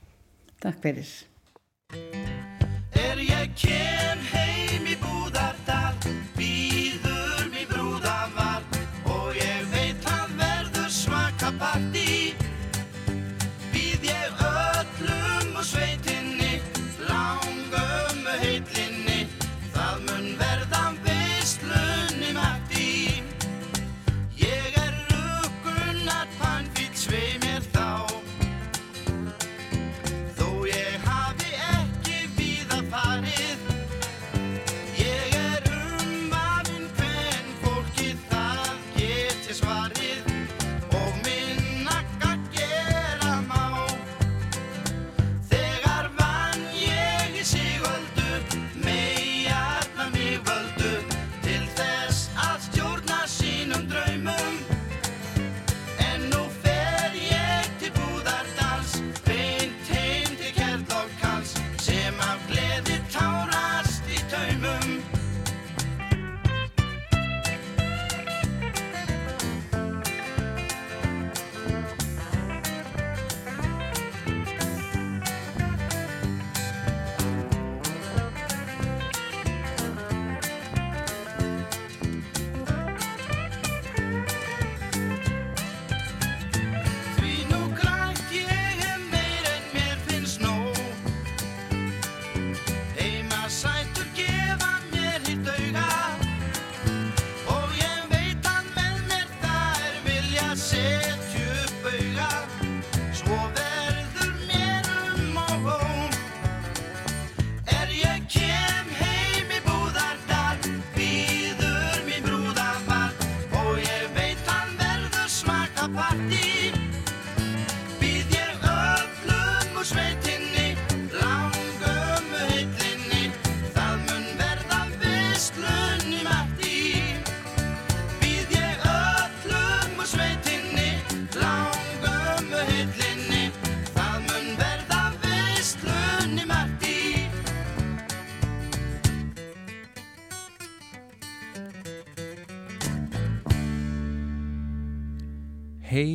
[0.62, 0.78] Takk.
[0.82, 2.61] Fyrir
[3.12, 4.61] Er ég kem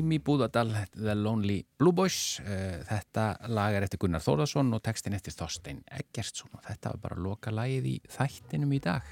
[0.07, 2.39] heim í Búðardal, The Lonely Blue Boys.
[2.45, 6.99] Eh, þetta lag er eftir Gunnar Þórðarsson og textin eftir Þorstein Eggertsson og þetta var
[7.03, 9.03] bara loka lagið í þættinum í dag.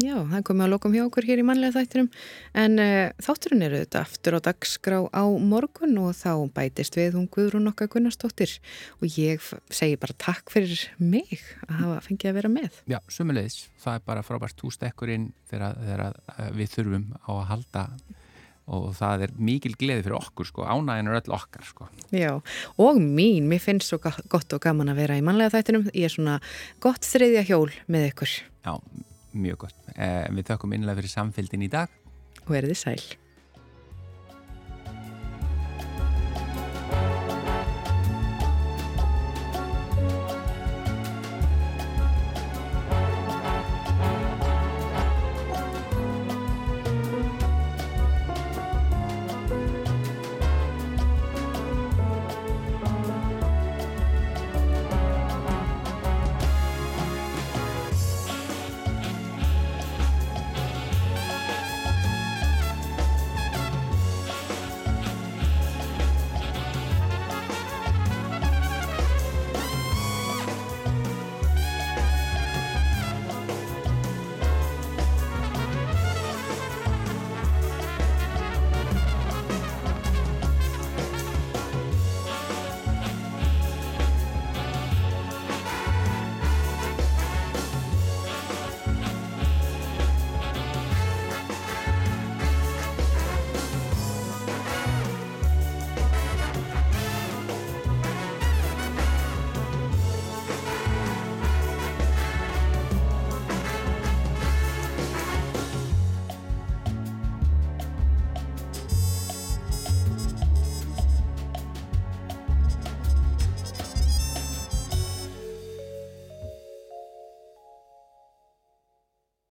[0.00, 2.06] Já, það komið að lokum hjá okkur hér í mannlega þættinum
[2.62, 7.28] en uh, þátturinn eru þetta aftur á dagskrá á morgun og þá bætist við hún
[7.32, 8.54] Guðrún okkar Gunnarsdóttir
[9.00, 11.36] og ég segi bara takk fyrir mig
[11.68, 12.80] að hafa fengið að vera með.
[12.88, 17.86] Já, sumulegis, það er bara frábært tústekkurinn þegar, þegar við þurfum á að halda
[18.70, 21.88] og það er mikil gleði fyrir okkur sko, ánægin er öll okkar sko.
[22.14, 22.34] Já,
[22.78, 25.88] og mín, mér finnst svo gott og gaman að vera í manlega þættinum.
[25.94, 26.38] Ég er svona
[26.82, 28.36] gott þriðja hjól með ykkur.
[28.62, 28.76] Já,
[29.34, 29.78] mjög gott.
[29.96, 31.90] Eh, Við þökkum innlega fyrir samfélgin í dag.
[32.46, 33.02] Og er þið sæl